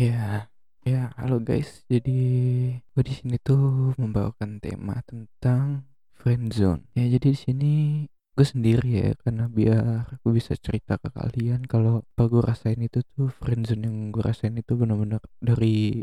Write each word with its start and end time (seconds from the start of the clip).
Ya, 0.00 0.48
ya, 0.80 1.12
halo 1.20 1.44
guys. 1.44 1.84
Jadi 1.84 2.20
gue 2.72 3.04
di 3.04 3.12
sini 3.12 3.36
tuh 3.36 3.92
membawakan 4.00 4.56
tema 4.56 4.96
tentang 5.04 5.84
friendzone. 6.16 6.88
Ya, 6.96 7.04
jadi 7.04 7.36
di 7.36 7.36
sini 7.36 7.72
gue 8.32 8.46
sendiri 8.48 8.88
ya, 8.96 9.12
karena 9.20 9.52
biar 9.52 10.08
gue 10.24 10.32
bisa 10.32 10.56
cerita 10.56 10.96
ke 10.96 11.12
kalian 11.12 11.68
kalau 11.68 12.00
apa 12.00 12.32
gue 12.32 12.40
rasain 12.40 12.80
itu 12.80 13.04
tuh 13.12 13.28
friendzone 13.28 13.84
yang 13.84 14.08
gue 14.08 14.24
rasain 14.24 14.56
itu 14.56 14.72
benar-benar 14.72 15.20
dari 15.36 16.00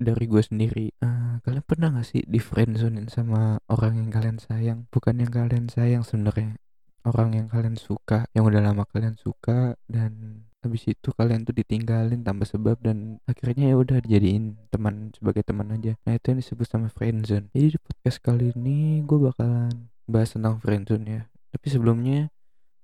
dari 0.00 0.24
gue 0.24 0.40
sendiri. 0.40 0.96
Uh, 1.04 1.36
kalian 1.44 1.68
pernah 1.68 2.00
gak 2.00 2.16
sih 2.16 2.24
di 2.24 2.40
friendzonein 2.40 3.12
sama 3.12 3.60
orang 3.68 4.00
yang 4.00 4.08
kalian 4.08 4.40
sayang? 4.40 4.88
Bukan 4.88 5.20
yang 5.20 5.28
kalian 5.28 5.68
sayang 5.68 6.00
sebenarnya, 6.00 6.56
orang 7.04 7.36
yang 7.36 7.52
kalian 7.52 7.76
suka, 7.76 8.24
yang 8.32 8.48
udah 8.48 8.64
lama 8.64 8.88
kalian 8.88 9.20
suka 9.20 9.76
dan 9.84 10.48
habis 10.64 10.88
itu 10.88 11.12
kalian 11.12 11.44
tuh 11.44 11.52
ditinggalin 11.52 12.24
tanpa 12.24 12.48
sebab 12.48 12.80
dan 12.80 13.20
akhirnya 13.28 13.70
ya 13.70 13.76
udah 13.76 14.00
dijadiin 14.00 14.56
teman 14.72 15.12
sebagai 15.12 15.44
teman 15.44 15.68
aja. 15.76 15.94
Nah 16.08 16.16
itu 16.16 16.32
yang 16.32 16.40
disebut 16.40 16.66
sama 16.66 16.88
friendzone 16.88 17.52
jadi 17.52 17.76
di 17.76 17.78
podcast 17.78 18.18
kali 18.24 18.56
ini 18.56 19.04
gue 19.04 19.18
bakalan 19.20 19.92
bahas 20.08 20.32
tentang 20.32 20.56
friendzone 20.64 21.04
ya. 21.04 21.22
Tapi 21.52 21.66
sebelumnya 21.68 22.32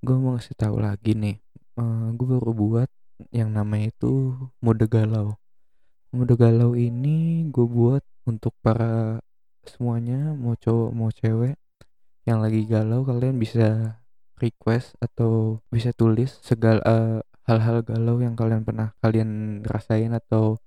gue 0.05 0.17
mau 0.17 0.37
ngasih 0.37 0.55
tahu 0.55 0.85
lagi 0.85 1.17
nih. 1.17 1.41
Uh, 1.75 1.83
eh, 1.83 2.07
gue 2.21 2.27
baru 2.37 2.53
buat 2.53 2.89
yang 3.33 3.57
namanya 3.57 3.89
itu 3.93 4.37
mode 4.61 4.85
galau. 4.85 5.41
Mode 6.13 6.37
galau 6.37 6.77
ini 6.77 7.49
gue 7.49 7.65
buat 7.65 8.05
untuk 8.29 8.53
para 8.61 9.25
semuanya 9.65 10.37
mau 10.37 10.57
cowok 10.57 10.91
mau 10.93 11.11
cewek 11.13 11.57
yang 12.25 12.41
lagi 12.41 12.65
galau 12.69 13.05
kalian 13.05 13.37
bisa 13.37 14.01
request 14.41 14.97
atau 14.99 15.61
bisa 15.69 15.93
tulis 15.93 16.41
segala 16.41 16.81
uh, 16.85 17.21
hal-hal 17.51 17.83
galau 17.83 18.23
yang 18.23 18.39
kalian 18.39 18.63
pernah 18.63 18.95
kalian 19.03 19.63
rasain 19.67 20.15
atau 20.15 20.63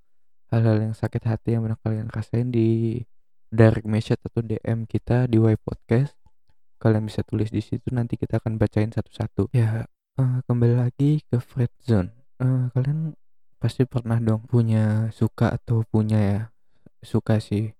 hal-hal 0.52 0.84
yang 0.84 0.92
sakit 0.92 1.24
hati 1.24 1.56
yang 1.56 1.64
pernah 1.64 1.80
kalian 1.80 2.12
rasain 2.12 2.52
di 2.52 3.00
direct 3.48 3.88
message 3.88 4.20
atau 4.20 4.44
DM 4.44 4.84
kita 4.84 5.24
di 5.24 5.40
Y 5.40 5.56
Podcast. 5.56 6.12
Kalian 6.76 7.08
bisa 7.08 7.24
tulis 7.24 7.48
di 7.48 7.64
situ 7.64 7.88
nanti 7.88 8.20
kita 8.20 8.36
akan 8.36 8.60
bacain 8.60 8.92
satu-satu. 8.92 9.48
Ya, 9.56 9.88
uh, 10.20 10.44
kembali 10.44 10.76
lagi 10.76 11.24
ke 11.24 11.40
friend 11.40 11.72
zone. 11.80 12.12
Uh, 12.36 12.68
kalian 12.76 13.16
pasti 13.56 13.88
pernah 13.88 14.20
dong 14.20 14.44
punya 14.44 15.08
suka 15.16 15.56
atau 15.56 15.88
punya 15.88 16.20
ya 16.20 16.40
suka 17.00 17.40
sih 17.40 17.72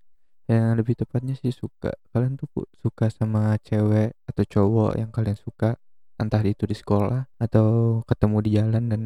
yang 0.49 0.81
lebih 0.81 0.97
tepatnya 0.97 1.37
sih 1.37 1.53
suka 1.53 1.93
kalian 2.13 2.41
tuh 2.41 2.49
suka 2.81 3.13
sama 3.13 3.57
cewek 3.61 4.17
atau 4.25 4.45
cowok 4.49 4.97
yang 4.97 5.13
kalian 5.13 5.37
suka 5.37 5.77
entah 6.27 6.43
itu 6.45 6.65
di 6.65 6.77
sekolah 6.77 7.29
atau 7.39 8.01
ketemu 8.09 8.37
di 8.45 8.51
jalan 8.57 8.85
dan 8.91 9.03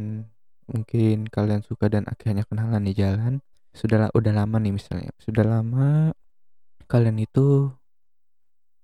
mungkin 0.69 1.27
kalian 1.29 1.65
suka 1.65 1.89
dan 1.89 2.05
akhirnya 2.07 2.45
kenalan 2.45 2.85
di 2.85 2.93
jalan 2.93 3.41
sudah 3.73 4.13
udah 4.13 4.33
lama 4.33 4.57
nih 4.61 4.75
misalnya 4.75 5.13
sudah 5.21 5.45
lama 5.45 6.13
kalian 6.89 7.21
itu 7.21 7.73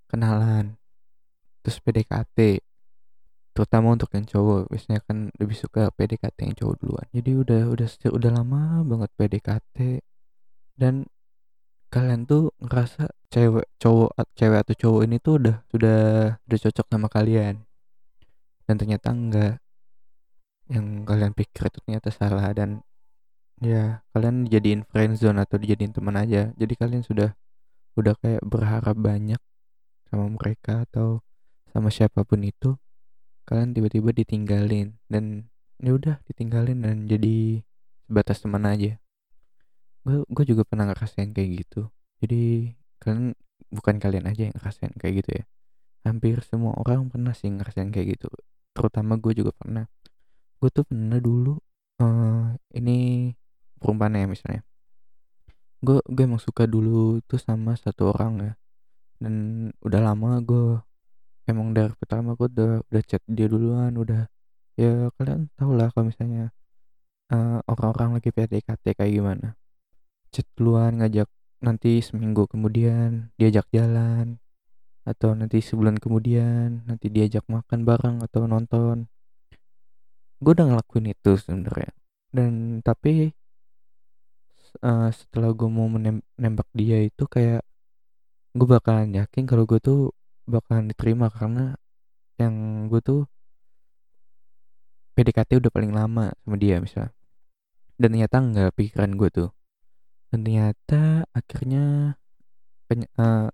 kenalan 0.09 0.77
terus 1.65 1.81
PDKT 1.81 2.61
terutama 3.55 3.95
untuk 3.95 4.11
yang 4.13 4.27
cowok 4.27 4.67
biasanya 4.67 5.01
kan 5.07 5.31
lebih 5.39 5.55
suka 5.55 5.89
PDKT 5.95 6.39
yang 6.43 6.57
cowok 6.59 6.75
duluan. 6.83 7.07
Jadi 7.15 7.31
udah 7.39 7.63
udah 7.71 7.89
udah 8.11 8.31
lama 8.35 8.83
banget 8.83 9.11
PDKT 9.15 10.03
dan 10.75 11.07
kalian 11.95 12.27
tuh 12.27 12.51
ngerasa 12.59 13.07
cewek 13.31 13.71
cowok 13.79 14.11
cewek 14.35 14.59
atau 14.67 14.75
cowok 14.75 15.01
ini 15.07 15.17
tuh 15.23 15.35
udah 15.39 15.57
sudah 15.71 16.01
udah 16.43 16.59
cocok 16.59 16.87
sama 16.91 17.07
kalian 17.07 17.63
dan 18.65 18.75
ternyata 18.81 19.09
enggak. 19.13 19.55
Yang 20.69 20.87
kalian 21.05 21.33
pikir 21.37 21.69
itu 21.69 21.79
ternyata 21.85 22.09
salah 22.09 22.49
dan 22.57 22.81
ya 23.61 24.03
kalian 24.17 24.49
dijadiin 24.49 24.83
friendzone 24.89 25.39
atau 25.45 25.61
dijadiin 25.61 25.93
teman 25.93 26.17
aja. 26.17 26.51
Jadi 26.57 26.75
kalian 26.75 27.05
sudah 27.05 27.37
udah 27.95 28.15
kayak 28.19 28.43
berharap 28.43 28.97
banyak 28.99 29.39
sama 30.11 30.27
mereka 30.33 30.89
atau 30.89 31.23
sama 31.71 31.91
siapa 31.91 32.27
pun 32.27 32.43
itu 32.43 32.75
kalian 33.45 33.77
tiba-tiba 33.77 34.11
ditinggalin 34.15 34.97
dan 35.07 35.53
ya 35.79 35.93
udah 35.95 36.17
ditinggalin 36.25 36.81
dan 36.81 37.05
jadi 37.05 37.61
sebatas 38.09 38.41
teman 38.41 38.65
aja. 38.65 38.97
Gue 40.05 40.25
gue 40.29 40.45
juga 40.49 40.65
pernah 40.65 40.89
ngerasain 40.89 41.37
kayak 41.37 41.51
gitu. 41.65 41.93
Jadi 42.25 42.73
kalian 43.05 43.37
bukan 43.69 43.97
kalian 44.01 44.25
aja 44.33 44.49
yang 44.49 44.57
ngerasain 44.57 44.97
kayak 44.97 45.15
gitu 45.25 45.31
ya. 45.43 45.45
Hampir 46.09 46.41
semua 46.45 46.73
orang 46.81 47.13
pernah 47.13 47.37
sih 47.37 47.53
ngerasain 47.53 47.93
kayak 47.93 48.17
gitu 48.17 48.29
terutama 48.75 49.17
gue 49.17 49.33
juga 49.33 49.55
pernah. 49.55 49.87
Gue 50.59 50.69
tuh 50.75 50.85
pernah 50.85 51.23
dulu 51.23 51.55
uh, 52.03 52.53
ini 52.75 53.31
perumpamaan 53.79 54.19
ya 54.19 54.27
misalnya. 54.27 54.63
Gue 55.81 56.03
gue 56.05 56.23
emang 56.27 56.43
suka 56.43 56.67
dulu 56.67 57.23
tuh 57.25 57.39
sama 57.39 57.79
satu 57.79 58.11
orang 58.11 58.33
ya. 58.43 58.53
Dan 59.23 59.35
udah 59.81 60.01
lama 60.03 60.43
gue 60.43 60.83
emang 61.47 61.71
dari 61.71 61.95
pertama 61.95 62.35
gue 62.35 62.51
udah 62.51 62.73
udah 62.91 63.03
chat 63.07 63.23
dia 63.31 63.47
duluan 63.47 63.93
udah 63.95 64.27
ya 64.75 65.13
kalian 65.21 65.53
tau 65.55 65.77
lah 65.77 65.93
kalau 65.95 66.11
misalnya 66.11 66.51
uh, 67.31 67.63
orang-orang 67.71 68.19
lagi 68.19 68.35
PDKT 68.35 68.99
kayak 68.99 69.13
gimana. 69.15 69.49
Chat 70.35 70.49
duluan 70.59 70.99
ngajak 70.99 71.31
nanti 71.63 72.03
seminggu 72.03 72.45
kemudian 72.51 73.33
diajak 73.41 73.65
jalan 73.73 74.43
atau 75.05 75.37
nanti 75.37 75.61
sebulan 75.61 76.01
kemudian 76.01 76.89
nanti 76.89 77.13
diajak 77.13 77.45
makan 77.47 77.85
bareng 77.85 78.17
atau 78.25 78.49
nonton. 78.49 79.07
Gue 80.41 80.53
udah 80.57 80.67
ngelakuin 80.73 81.13
itu 81.13 81.37
sebenarnya. 81.37 81.93
Dan 82.33 82.81
tapi 82.81 83.31
uh, 84.81 85.09
setelah 85.13 85.53
gue 85.53 85.69
mau 85.69 85.87
menembak 85.87 86.67
dia 86.73 87.05
itu 87.05 87.29
kayak 87.29 87.63
gue 88.57 88.67
bakalan 88.67 89.13
yakin 89.13 89.45
kalau 89.45 89.69
gue 89.69 89.79
tuh 89.79 90.11
bakalan 90.49 90.89
diterima 90.89 91.29
karena 91.29 91.77
yang 92.41 92.87
gue 92.91 93.01
tuh 93.05 93.21
PDKT 95.15 95.63
udah 95.63 95.71
paling 95.71 95.93
lama 95.95 96.35
sama 96.35 96.57
dia 96.59 96.83
misal. 96.83 97.15
Dan 97.95 98.17
ternyata 98.17 98.37
enggak 98.43 98.75
pikiran 98.75 99.15
gue 99.15 99.31
tuh. 99.31 99.51
Dan 100.33 100.43
ternyata 100.43 101.23
akhirnya 101.31 102.19
uh, 102.91 103.49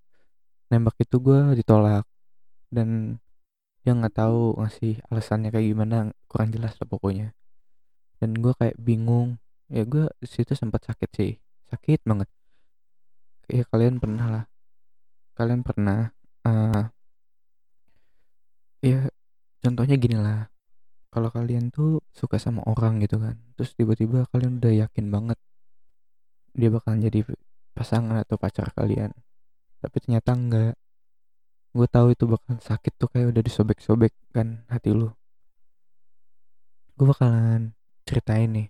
nembak 0.71 0.97
itu 1.03 1.17
gue 1.21 1.59
ditolak. 1.59 2.07
Dan 2.71 3.19
dia 3.83 3.93
nggak 3.97 4.15
tahu 4.15 4.57
ngasih 4.61 5.03
alasannya 5.11 5.51
kayak 5.51 5.67
gimana 5.75 5.97
kurang 6.31 6.55
jelas 6.55 6.79
lah 6.79 6.89
pokoknya. 6.89 7.35
Dan 8.23 8.39
gue 8.39 8.53
kayak 8.57 8.79
bingung. 8.81 9.37
Ya 9.71 9.85
gue 9.85 10.09
situ 10.25 10.55
sempat 10.55 10.87
sakit 10.87 11.11
sih. 11.13 11.33
Sakit 11.69 12.07
banget. 12.07 12.29
Ya 13.51 13.67
kalian 13.69 13.99
pernah 13.99 14.27
lah. 14.31 14.45
Kalian 15.35 15.61
pernah 15.67 16.15
uh, 16.47 16.85
ya 18.81 19.11
contohnya 19.61 19.97
gini 19.99 20.17
lah. 20.17 20.49
Kalau 21.11 21.27
kalian 21.35 21.75
tuh 21.75 21.99
suka 22.15 22.39
sama 22.39 22.63
orang 22.71 23.03
gitu 23.03 23.19
kan 23.19 23.35
terus 23.61 23.77
tiba-tiba 23.77 24.25
kalian 24.33 24.57
udah 24.57 24.73
yakin 24.89 25.13
banget 25.13 25.39
dia 26.57 26.73
bakal 26.73 26.97
jadi 26.97 27.29
pasangan 27.77 28.25
atau 28.25 28.41
pacar 28.41 28.73
kalian 28.73 29.13
tapi 29.83 29.97
ternyata 30.03 30.31
enggak. 30.37 30.73
Gue 31.77 31.87
tahu 31.87 32.07
itu 32.15 32.25
bakal 32.27 32.59
sakit 32.61 32.93
tuh 33.01 33.09
kayak 33.13 33.27
udah 33.33 33.43
disobek-sobek 33.47 34.13
kan 34.35 34.49
hati 34.73 34.91
lu. 34.93 35.09
Gue 36.97 37.07
bakalan 37.11 37.73
ceritain 38.07 38.51
nih. 38.53 38.69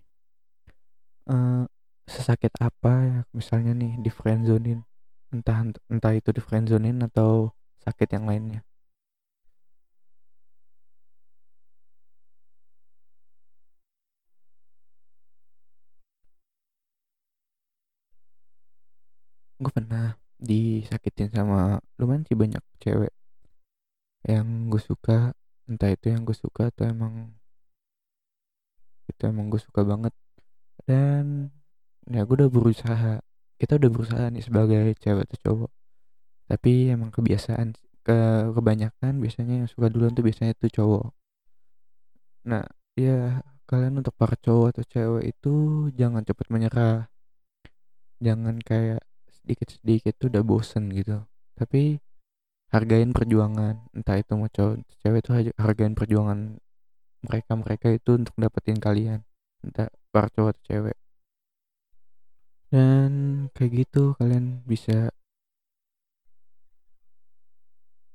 Uh, 1.29 1.63
sesakit 2.09 2.51
apa 2.59 2.91
ya 3.07 3.19
misalnya 3.31 3.71
nih 3.77 3.93
di 4.03 4.09
friendzonin 4.09 4.79
entah 5.31 5.59
entah 5.93 6.13
itu 6.19 6.29
di 6.35 6.41
friendzonin 6.43 6.97
atau 7.07 7.55
sakit 7.85 8.09
yang 8.15 8.25
lainnya. 8.29 8.61
Gue 19.61 19.71
pernah 19.77 20.17
disakitin 20.41 21.29
sama 21.29 21.77
lumayan 22.01 22.25
sih 22.25 22.33
banyak 22.33 22.63
cewek 22.81 23.13
yang 24.25 24.69
gue 24.69 24.81
suka 24.81 25.33
entah 25.65 25.89
itu 25.89 26.13
yang 26.13 26.25
gue 26.25 26.35
suka 26.35 26.69
atau 26.69 26.85
emang 26.89 27.33
itu 29.09 29.21
emang 29.25 29.49
gue 29.49 29.61
suka 29.61 29.81
banget. 29.85 30.13
Dan 30.85 31.53
ya 32.09 32.25
gue 32.25 32.35
udah 32.35 32.49
berusaha 32.49 33.21
kita 33.61 33.77
udah 33.77 33.89
berusaha 33.93 34.25
nih 34.33 34.43
sebagai 34.43 34.97
cewek 34.97 35.25
atau 35.29 35.37
cowok. 35.45 35.71
Tapi 36.49 36.71
emang 36.89 37.13
kebiasaan 37.13 37.77
ke 38.01 38.17
kebanyakan 38.57 39.21
biasanya 39.21 39.65
yang 39.65 39.69
suka 39.69 39.87
duluan 39.93 40.17
tuh 40.17 40.25
biasanya 40.25 40.57
itu 40.57 40.81
cowok. 40.81 41.13
Nah 42.49 42.65
ya 42.97 43.45
kalian 43.69 44.01
untuk 44.01 44.17
para 44.17 44.35
cowok 44.35 44.75
atau 44.75 44.83
cewek 44.89 45.23
itu 45.37 45.53
jangan 45.93 46.25
cepat 46.25 46.47
menyerah. 46.49 46.99
Jangan 48.21 48.57
kayak 48.61 49.01
sedikit-sedikit 49.41 50.13
tuh 50.21 50.27
udah 50.31 50.43
bosen 50.45 50.93
gitu. 50.93 51.25
Tapi 51.57 51.97
hargain 52.71 53.11
perjuangan 53.11 53.91
entah 53.91 54.15
itu 54.15 54.31
mau 54.39 54.47
cowok 54.47 54.87
cewek 55.03 55.19
itu 55.27 55.31
hargain 55.59 55.91
perjuangan 55.91 56.55
mereka 57.21 57.51
mereka 57.59 57.87
itu 57.91 58.15
untuk 58.15 58.31
dapetin 58.39 58.79
kalian 58.79 59.21
entah 59.61 59.91
para 60.09 60.31
cowok 60.31 60.55
atau 60.55 60.63
cewek. 60.65 60.97
Kayak 63.51 63.71
gitu 63.75 64.15
kalian 64.15 64.63
bisa 64.63 65.11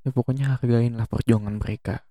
ya 0.02 0.10
pokoknya 0.14 0.56
hargain 0.56 0.96
lah 0.96 1.04
perjuangan 1.04 1.60
mereka. 1.60 2.08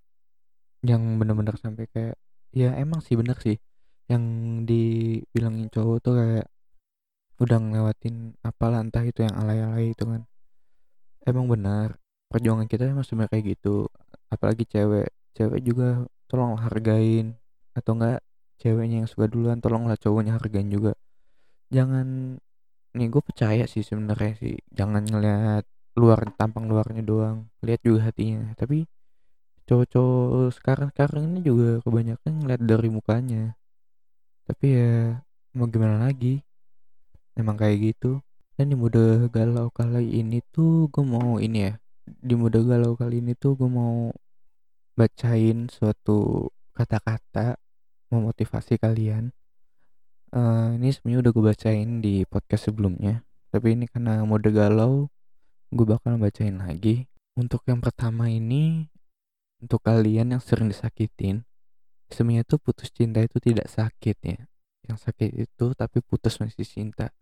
Yang 0.85 1.01
bener-bener 1.17 1.55
sampai 1.57 1.89
kayak 1.89 2.15
ya 2.53 2.77
emang 2.77 3.01
sih 3.01 3.17
bener 3.17 3.41
sih. 3.41 3.57
Yang 4.05 4.23
dibilangin 4.69 5.73
cowok 5.73 5.97
tuh 6.05 6.13
kayak 6.21 6.47
udah 7.35 7.57
ngelewatin 7.59 8.39
apalah 8.47 8.79
entah 8.79 9.03
itu 9.03 9.27
yang 9.27 9.35
alay-alay 9.35 9.91
itu 9.91 10.03
kan. 10.07 10.23
Emang 11.25 11.51
benar 11.51 11.99
perjuangan 12.31 12.67
kita 12.67 12.87
emang 12.87 13.03
sebenarnya 13.03 13.31
kayak 13.35 13.45
gitu. 13.57 13.87
Apalagi 14.31 14.63
cewek 14.67 15.11
cewek 15.35 15.59
juga 15.63 16.07
tolong 16.31 16.55
hargain. 16.59 17.35
Atau 17.75 17.99
enggak 17.99 18.23
ceweknya 18.59 19.03
yang 19.03 19.09
suka 19.09 19.27
duluan 19.27 19.59
tolonglah 19.59 19.99
cowoknya 19.99 20.39
hargain 20.39 20.71
juga. 20.71 20.95
Jangan 21.73 22.39
nih 22.95 23.07
gue 23.11 23.21
percaya 23.23 23.63
sih 23.67 23.83
sebenarnya 23.83 24.33
sih. 24.39 24.55
Jangan 24.71 25.03
ngeliat 25.03 25.65
luar 25.99 26.31
tampang 26.39 26.71
luarnya 26.71 27.03
doang. 27.03 27.51
Lihat 27.65 27.83
juga 27.83 28.11
hatinya. 28.11 28.55
Tapi 28.55 28.87
cowok-cowok 29.65 30.53
sekarang 30.55 30.89
sekarang 30.93 31.23
ini 31.35 31.39
juga 31.43 31.83
kebanyakan 31.83 32.31
ngeliat 32.45 32.61
dari 32.63 32.89
mukanya. 32.93 33.43
Tapi 34.45 34.65
ya 34.71 35.19
mau 35.57 35.65
gimana 35.65 36.05
lagi 36.05 36.44
emang 37.39 37.55
kayak 37.59 37.93
gitu. 37.93 38.19
Dan 38.55 38.71
di 38.71 38.75
mode 38.79 39.27
galau 39.35 39.67
kali 39.71 40.23
ini 40.23 40.39
tuh 40.55 40.87
gue 40.87 41.03
mau 41.03 41.37
ini 41.43 41.67
ya 41.67 41.73
di 42.05 42.37
mode 42.37 42.61
galau 42.61 42.93
kali 42.93 43.19
ini 43.19 43.33
tuh 43.33 43.57
gue 43.57 43.69
mau 43.69 44.13
bacain 44.93 45.67
suatu 45.67 46.47
kata-kata 46.71 47.57
memotivasi 48.13 48.77
kalian. 48.77 49.33
Uh, 50.35 50.75
ini 50.75 50.91
sebenarnya 50.91 51.19
udah 51.27 51.31
gue 51.31 51.45
bacain 51.47 51.89
di 52.03 52.27
podcast 52.27 52.67
sebelumnya 52.67 53.23
tapi 53.55 53.71
ini 53.71 53.87
karena 53.87 54.19
mode 54.27 54.51
galau 54.51 55.07
gue 55.71 55.85
bakal 55.87 56.19
bacain 56.19 56.59
lagi. 56.59 57.07
Untuk 57.35 57.67
yang 57.67 57.83
pertama 57.83 58.31
ini 58.31 58.87
untuk 59.59 59.83
kalian 59.83 60.35
yang 60.35 60.43
sering 60.43 60.71
disakitin 60.71 61.43
sebenarnya 62.11 62.45
tuh 62.45 62.59
putus 62.61 62.91
cinta 62.93 63.19
itu 63.23 63.39
tidak 63.41 63.67
sakit 63.71 64.17
ya. 64.23 64.39
Yang 64.85 64.97
sakit 65.09 65.31
itu 65.33 65.65
tapi 65.73 65.99
putus 66.05 66.37
masih 66.37 66.67
cinta 66.67 67.15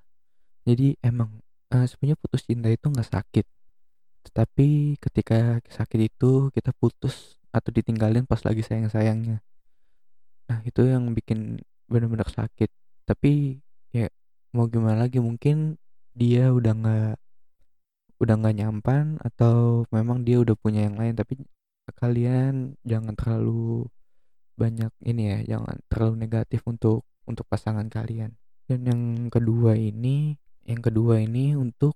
jadi 0.63 0.95
emang 1.03 1.43
uh, 1.75 1.85
sebenarnya 1.89 2.17
putus 2.19 2.47
cinta 2.47 2.71
itu 2.71 2.87
nggak 2.87 3.09
sakit. 3.09 3.45
Tetapi 4.23 4.95
ketika 5.03 5.59
sakit 5.67 5.99
itu 6.07 6.47
kita 6.55 6.71
putus 6.71 7.35
atau 7.51 7.69
ditinggalin 7.69 8.23
pas 8.23 8.39
lagi 8.47 8.63
sayang-sayangnya. 8.63 9.43
Nah 10.47 10.59
itu 10.63 10.81
yang 10.87 11.11
bikin 11.11 11.59
benar-benar 11.91 12.31
sakit. 12.31 12.71
Tapi 13.03 13.59
ya 13.91 14.07
mau 14.55 14.71
gimana 14.71 15.03
lagi 15.03 15.19
mungkin 15.19 15.75
dia 16.15 16.53
udah 16.55 16.73
nggak 16.73 17.15
udah 18.23 18.35
nggak 18.39 18.55
nyampan 18.63 19.19
atau 19.19 19.83
memang 19.91 20.23
dia 20.23 20.39
udah 20.39 20.55
punya 20.55 20.87
yang 20.87 20.95
lain. 20.95 21.19
Tapi 21.19 21.43
kalian 21.99 22.79
jangan 22.87 23.13
terlalu 23.19 23.91
banyak 24.55 24.93
ini 25.03 25.23
ya 25.33 25.57
jangan 25.57 25.75
terlalu 25.91 26.15
negatif 26.23 26.63
untuk 26.63 27.03
untuk 27.27 27.43
pasangan 27.51 27.91
kalian. 27.91 28.39
Dan 28.63 28.87
yang 28.87 29.01
kedua 29.27 29.75
ini 29.75 30.39
yang 30.63 30.81
kedua 30.83 31.19
ini 31.19 31.55
untuk 31.55 31.95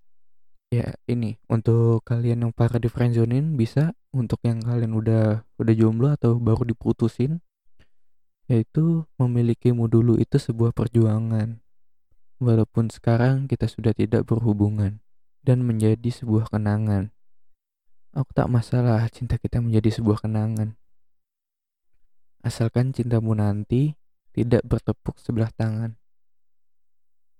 ya 0.67 0.95
ini 1.07 1.39
untuk 1.47 2.03
kalian 2.03 2.47
yang 2.47 2.53
para 2.55 2.75
di 2.77 2.91
friendzonin 2.91 3.55
bisa 3.55 3.95
untuk 4.11 4.43
yang 4.43 4.59
kalian 4.59 4.91
udah 4.91 5.47
udah 5.55 5.73
jomblo 5.75 6.11
atau 6.11 6.35
baru 6.35 6.67
diputusin 6.67 7.39
yaitu 8.51 9.07
memilikimu 9.15 9.87
dulu 9.87 10.19
itu 10.19 10.35
sebuah 10.35 10.75
perjuangan 10.75 11.59
walaupun 12.37 12.91
sekarang 12.93 13.49
kita 13.49 13.65
sudah 13.65 13.91
tidak 13.95 14.27
berhubungan 14.27 15.01
dan 15.47 15.63
menjadi 15.63 16.11
sebuah 16.11 16.51
kenangan. 16.51 17.15
Aku 18.11 18.29
tak 18.33 18.49
masalah 18.49 19.05
cinta 19.07 19.39
kita 19.39 19.61
menjadi 19.61 20.01
sebuah 20.01 20.25
kenangan. 20.25 20.75
Asalkan 22.41 22.91
cintamu 22.91 23.31
nanti 23.31 23.95
tidak 24.35 24.65
bertepuk 24.65 25.17
sebelah 25.21 25.47
tangan. 25.53 25.95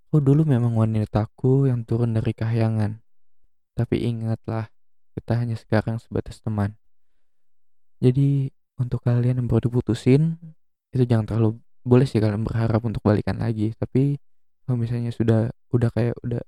Kau 0.08 0.24
dulu 0.24 0.48
memang 0.48 0.74
wanitaku 0.76 1.68
yang 1.68 1.84
turun 1.84 2.16
dari 2.16 2.32
kahyangan. 2.32 3.04
Tapi 3.76 4.08
ingatlah, 4.08 4.72
kita 5.14 5.36
hanya 5.36 5.60
sekarang 5.60 6.00
sebatas 6.00 6.40
teman. 6.40 6.80
Jadi 8.00 8.48
untuk 8.80 9.04
kalian 9.04 9.44
yang 9.44 9.48
baru 9.52 9.68
diputusin, 9.68 10.40
itu 10.96 11.04
jangan 11.04 11.28
terlalu 11.28 11.60
boleh 11.84 12.08
sih 12.08 12.24
kalian 12.24 12.48
berharap 12.48 12.80
untuk 12.88 13.04
balikan 13.04 13.36
lagi. 13.42 13.76
Tapi 13.76 14.16
kalau 14.68 14.80
misalnya 14.80 15.12
sudah 15.12 15.52
udah 15.72 15.90
kayak 15.92 16.16
udah 16.24 16.44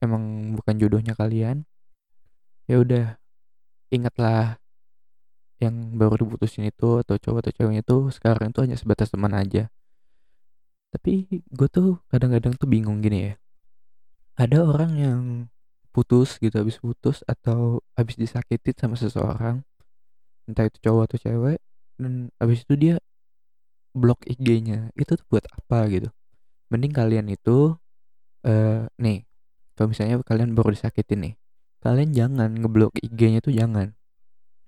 emang 0.00 0.54
bukan 0.54 0.74
jodohnya 0.76 1.18
kalian 1.18 1.64
ya 2.70 2.82
udah 2.82 3.16
ingatlah 3.90 4.58
yang 5.62 5.96
baru 5.96 6.26
diputusin 6.26 6.68
itu 6.68 7.00
atau 7.00 7.16
cowok 7.16 7.48
atau 7.48 7.52
ceweknya 7.54 7.82
tuh 7.86 8.12
sekarang 8.12 8.52
tuh 8.52 8.68
hanya 8.68 8.76
sebatas 8.76 9.08
teman 9.08 9.32
aja 9.32 9.72
tapi 10.96 11.28
gue 11.28 11.68
tuh 11.68 12.00
kadang-kadang 12.08 12.56
tuh 12.56 12.64
bingung 12.64 13.04
gini 13.04 13.28
ya. 13.28 13.34
Ada 14.40 14.64
orang 14.64 14.92
yang 14.96 15.22
putus 15.92 16.40
gitu 16.40 16.56
habis 16.56 16.80
putus 16.80 17.20
atau 17.28 17.84
habis 17.92 18.16
disakitin 18.16 18.72
sama 18.72 18.96
seseorang 18.96 19.60
entah 20.48 20.64
itu 20.64 20.80
cowok 20.80 21.12
atau 21.12 21.18
cewek 21.20 21.60
dan 22.00 22.32
habis 22.40 22.64
itu 22.64 22.74
dia 22.80 22.96
blok 23.92 24.24
IG-nya 24.24 24.88
itu 24.96 25.20
tuh 25.20 25.26
buat 25.28 25.44
apa 25.52 25.84
gitu? 25.92 26.08
Mending 26.72 26.96
kalian 26.96 27.28
itu 27.28 27.76
uh, 28.48 28.88
nih 28.96 29.28
kalau 29.76 29.92
misalnya 29.92 30.16
kalian 30.24 30.56
baru 30.56 30.72
disakitin 30.72 31.28
nih 31.28 31.34
kalian 31.84 32.10
jangan 32.16 32.56
ngeblok 32.56 32.96
IG-nya 33.04 33.44
tuh 33.44 33.52
jangan. 33.52 33.92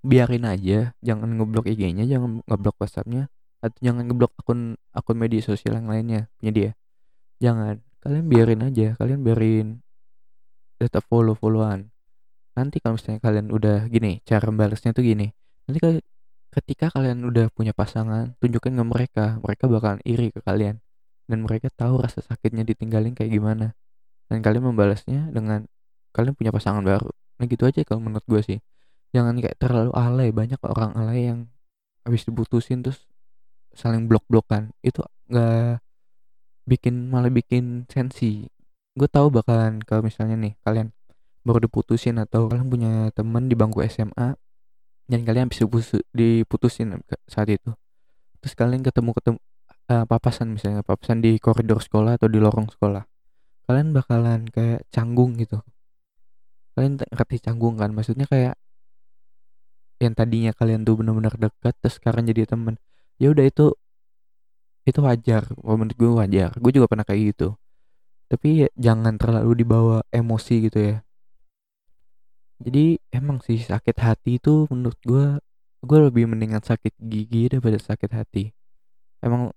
Biarin 0.04 0.44
aja 0.44 0.92
jangan 1.00 1.40
ngeblok 1.40 1.72
IG-nya 1.72 2.04
jangan 2.04 2.44
ngeblok 2.44 2.76
WhatsApp-nya 2.84 3.32
atau 3.58 3.78
jangan 3.82 4.06
ngeblok 4.06 4.32
akun 4.38 4.78
akun 4.94 5.16
media 5.18 5.42
sosial 5.42 5.78
yang 5.78 5.90
lainnya 5.90 6.30
punya 6.38 6.52
dia. 6.54 6.70
Jangan. 7.42 7.82
Kalian 7.98 8.24
biarin 8.30 8.62
aja. 8.62 8.94
Kalian 8.94 9.20
biarin 9.26 9.82
tetap 10.78 11.02
follow 11.10 11.34
followan 11.34 11.90
nanti 12.58 12.82
kalau 12.82 12.98
misalnya 12.98 13.22
kalian 13.22 13.54
udah 13.54 13.86
gini 13.86 14.18
cara 14.26 14.50
balasnya 14.50 14.90
tuh 14.90 15.06
gini. 15.06 15.30
Nanti 15.70 15.78
ketika 16.50 16.90
kalian 16.90 17.22
udah 17.22 17.54
punya 17.54 17.70
pasangan 17.70 18.34
tunjukin 18.42 18.74
ke 18.74 18.84
mereka. 18.84 19.26
Mereka 19.38 19.70
bakalan 19.70 20.02
iri 20.02 20.34
ke 20.34 20.42
kalian. 20.42 20.82
Dan 21.30 21.46
mereka 21.46 21.70
tahu 21.70 22.02
rasa 22.02 22.18
sakitnya 22.18 22.66
ditinggalin 22.66 23.14
kayak 23.14 23.30
gimana. 23.30 23.78
Dan 24.26 24.42
kalian 24.42 24.74
membalasnya 24.74 25.30
dengan 25.30 25.70
kalian 26.10 26.34
punya 26.34 26.50
pasangan 26.50 26.82
baru. 26.82 27.14
Nah 27.38 27.46
gitu 27.46 27.62
aja 27.68 27.86
kalau 27.86 28.02
menurut 28.02 28.26
gue 28.26 28.42
sih. 28.42 28.58
Jangan 29.14 29.38
kayak 29.38 29.56
terlalu 29.60 29.94
alay. 29.94 30.34
Banyak 30.34 30.58
orang 30.66 30.98
alay 30.98 31.30
yang 31.30 31.46
habis 32.02 32.26
diputusin 32.26 32.82
terus 32.82 33.06
saling 33.74 34.08
blok-blokan 34.10 34.74
itu 34.80 35.04
nggak 35.28 35.82
bikin 36.68 37.08
malah 37.08 37.32
bikin 37.32 37.88
sensi. 37.88 38.48
Gue 38.92 39.08
tahu 39.08 39.32
bakalan 39.32 39.80
kalau 39.84 40.04
misalnya 40.04 40.36
nih 40.36 40.54
kalian 40.62 40.92
baru 41.46 41.64
diputusin 41.64 42.20
atau 42.20 42.50
kalian 42.50 42.68
punya 42.68 42.92
teman 43.16 43.48
di 43.48 43.56
bangku 43.56 43.80
SMA 43.88 44.36
dan 45.08 45.20
kalian 45.24 45.48
habis 45.48 45.64
diputusin 46.12 47.00
saat 47.24 47.48
itu. 47.48 47.72
Terus 48.44 48.54
kalian 48.54 48.84
ketemu 48.84 49.16
ketemu 49.16 49.38
uh, 49.88 50.04
papasan 50.04 50.52
misalnya 50.52 50.84
papasan 50.84 51.24
di 51.24 51.40
koridor 51.40 51.80
sekolah 51.80 52.20
atau 52.20 52.28
di 52.28 52.36
lorong 52.36 52.68
sekolah. 52.68 53.08
Kalian 53.64 53.96
bakalan 53.96 54.44
kayak 54.52 54.84
canggung 54.92 55.40
gitu. 55.40 55.64
Kalian 56.76 57.00
ngerti 57.00 57.36
canggung 57.42 57.80
kan 57.80 57.90
maksudnya 57.96 58.28
kayak 58.28 58.54
yang 59.98 60.14
tadinya 60.14 60.54
kalian 60.54 60.86
tuh 60.86 60.94
benar-benar 60.94 61.34
dekat 61.34 61.74
terus 61.82 61.98
sekarang 61.98 62.22
jadi 62.30 62.46
temen 62.46 62.78
ya 63.18 63.28
udah 63.34 63.44
itu 63.46 63.74
itu 64.88 64.98
wajar 65.04 65.42
menurut 65.60 65.94
gue 65.94 66.10
wajar. 66.16 66.50
Gue 66.56 66.72
juga 66.72 66.88
pernah 66.88 67.04
kayak 67.04 67.36
gitu. 67.36 67.48
Tapi 68.28 68.64
ya, 68.64 68.68
jangan 68.76 69.20
terlalu 69.20 69.64
dibawa 69.64 70.00
emosi 70.12 70.54
gitu 70.68 70.78
ya. 70.80 70.96
Jadi 72.58 72.98
emang 73.14 73.38
sih 73.44 73.60
sakit 73.62 73.96
hati 74.02 74.42
itu 74.42 74.66
menurut 74.72 74.98
gue 75.06 75.38
gue 75.78 75.98
lebih 76.10 76.26
mendingan 76.26 76.64
sakit 76.64 76.96
gigi 76.98 77.52
daripada 77.52 77.78
sakit 77.78 78.10
hati. 78.10 78.50
Emang 79.22 79.54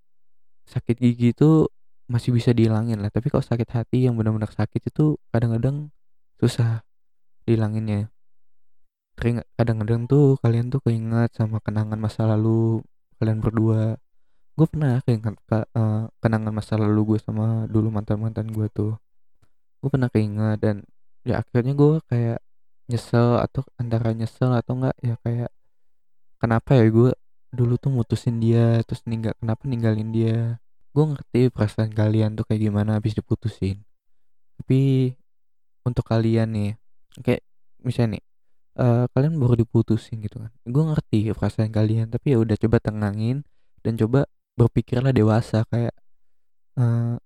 sakit 0.70 0.96
gigi 1.02 1.34
itu 1.34 1.66
masih 2.06 2.30
bisa 2.36 2.52
dihilangin 2.52 3.00
lah 3.00 3.08
tapi 3.08 3.32
kalau 3.32 3.40
sakit 3.40 3.68
hati 3.72 4.04
yang 4.04 4.20
benar-benar 4.20 4.52
sakit 4.52 4.84
itu 4.84 5.16
kadang-kadang 5.32 5.90
susah 6.38 6.86
dihilanginnya. 7.48 8.12
Kadang-kadang 9.58 10.06
tuh 10.06 10.38
kalian 10.40 10.70
tuh 10.72 10.80
keinget 10.84 11.30
sama 11.34 11.58
kenangan 11.60 11.98
masa 11.98 12.26
lalu 12.26 12.82
kalian 13.22 13.38
berdua. 13.38 13.94
Gue 14.58 14.66
pernah 14.66 14.98
keinget 15.06 15.38
ke, 15.46 15.62
uh, 15.78 16.10
kenangan 16.18 16.50
masa 16.50 16.74
lalu 16.74 17.14
gue 17.14 17.18
sama 17.22 17.70
dulu 17.70 17.94
mantan 17.94 18.18
mantan 18.18 18.50
gue 18.50 18.66
tuh. 18.74 18.98
Gue 19.78 19.88
pernah 19.94 20.10
keinget 20.10 20.58
dan 20.58 20.82
ya 21.22 21.38
akhirnya 21.38 21.78
gue 21.78 22.02
kayak 22.10 22.42
nyesel 22.90 23.38
atau 23.38 23.62
antara 23.78 24.10
nyesel 24.10 24.50
atau 24.50 24.74
enggak 24.74 24.96
ya 24.98 25.14
kayak 25.22 25.50
kenapa 26.42 26.74
ya 26.74 26.84
gue 26.90 27.14
dulu 27.54 27.78
tuh 27.78 27.94
mutusin 27.94 28.42
dia 28.42 28.82
terus 28.82 29.06
ninggal 29.06 29.38
kenapa 29.38 29.62
ninggalin 29.70 30.10
dia? 30.10 30.58
Gue 30.90 31.04
ngerti 31.14 31.48
perasaan 31.54 31.94
kalian 31.94 32.34
tuh 32.34 32.44
kayak 32.44 32.66
gimana 32.68 32.98
habis 32.98 33.14
diputusin. 33.14 33.86
Tapi 34.58 35.14
untuk 35.86 36.04
kalian 36.10 36.50
nih 36.52 36.72
kayak 37.22 37.42
misalnya 37.86 38.18
nih 38.18 38.24
uh, 38.78 39.04
kalian 39.12 39.36
baru 39.36 39.60
diputusin 39.60 40.22
gitu 40.24 40.40
kan. 40.40 40.52
Gue 40.64 40.82
ngerti 40.88 41.32
perasaan 41.34 41.72
kalian 41.72 42.08
tapi 42.12 42.36
ya 42.36 42.38
udah 42.40 42.56
coba 42.56 42.76
tenangin 42.80 43.44
dan 43.84 43.98
coba 43.98 44.28
berpikirlah 44.56 45.12
dewasa 45.12 45.64
kayak 45.68 45.96
uh, 46.76 47.16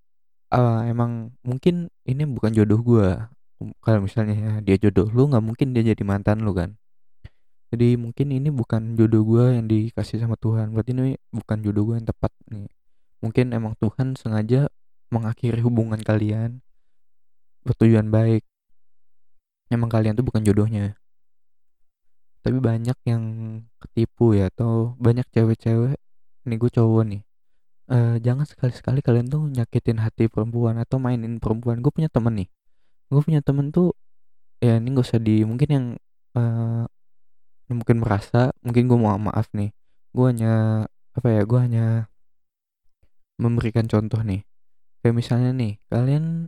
uh, 0.50 0.80
emang 0.86 1.34
mungkin 1.42 1.90
ini 2.06 2.22
bukan 2.26 2.54
jodoh 2.54 2.80
gue 2.82 3.08
kalau 3.80 4.04
misalnya 4.04 4.36
ya, 4.36 4.52
dia 4.60 4.76
jodoh 4.76 5.08
lu 5.08 5.32
nggak 5.32 5.44
mungkin 5.44 5.72
dia 5.72 5.82
jadi 5.94 6.02
mantan 6.04 6.44
lu 6.44 6.52
kan. 6.52 6.76
Jadi 7.72 7.98
mungkin 7.98 8.30
ini 8.30 8.48
bukan 8.52 8.94
jodoh 8.94 9.26
gue 9.26 9.58
yang 9.58 9.66
dikasih 9.66 10.22
sama 10.22 10.38
Tuhan. 10.38 10.70
Berarti 10.70 10.94
ini 10.94 11.18
bukan 11.34 11.58
jodoh 11.66 11.82
gue 11.92 11.96
yang 11.98 12.06
tepat 12.06 12.30
nih. 12.52 12.70
Mungkin 13.24 13.56
emang 13.56 13.74
Tuhan 13.80 14.14
sengaja 14.14 14.70
mengakhiri 15.10 15.64
hubungan 15.64 15.98
kalian 15.98 16.62
bertujuan 17.66 18.12
baik. 18.12 18.46
Emang 19.66 19.90
kalian 19.90 20.14
tuh 20.14 20.22
bukan 20.22 20.46
jodohnya 20.46 20.94
tapi 22.46 22.62
banyak 22.62 22.94
yang 23.10 23.24
ketipu 23.82 24.38
ya 24.38 24.46
atau 24.54 24.94
banyak 25.02 25.26
cewek-cewek 25.34 25.98
ini 26.46 26.54
gue 26.54 26.70
cowok 26.70 27.02
nih. 27.10 27.22
Uh, 27.90 28.22
jangan 28.22 28.46
sekali-sekali 28.46 29.02
kalian 29.02 29.26
tuh 29.26 29.50
nyakitin 29.50 29.98
hati 29.98 30.30
perempuan 30.30 30.78
atau 30.78 31.02
mainin 31.02 31.42
perempuan. 31.42 31.82
Gue 31.82 31.90
punya 31.90 32.06
temen 32.06 32.38
nih. 32.38 32.48
Gue 33.10 33.18
punya 33.26 33.42
temen 33.42 33.74
tuh 33.74 33.98
ya 34.62 34.78
ini 34.78 34.94
gak 34.94 35.10
usah 35.10 35.18
di 35.18 35.42
mungkin 35.42 35.68
yang 35.74 35.86
uh, 36.38 36.86
mungkin 37.66 37.98
merasa 37.98 38.54
mungkin 38.62 38.86
gue 38.86 38.94
mau 38.94 39.18
maaf 39.18 39.50
nih. 39.50 39.74
Gue 40.14 40.30
hanya 40.30 40.86
apa 41.18 41.28
ya 41.34 41.42
gue 41.42 41.58
hanya 41.58 41.86
memberikan 43.42 43.90
contoh 43.90 44.22
nih. 44.22 44.46
Kayak 45.02 45.18
misalnya 45.18 45.50
nih 45.50 45.82
kalian 45.90 46.46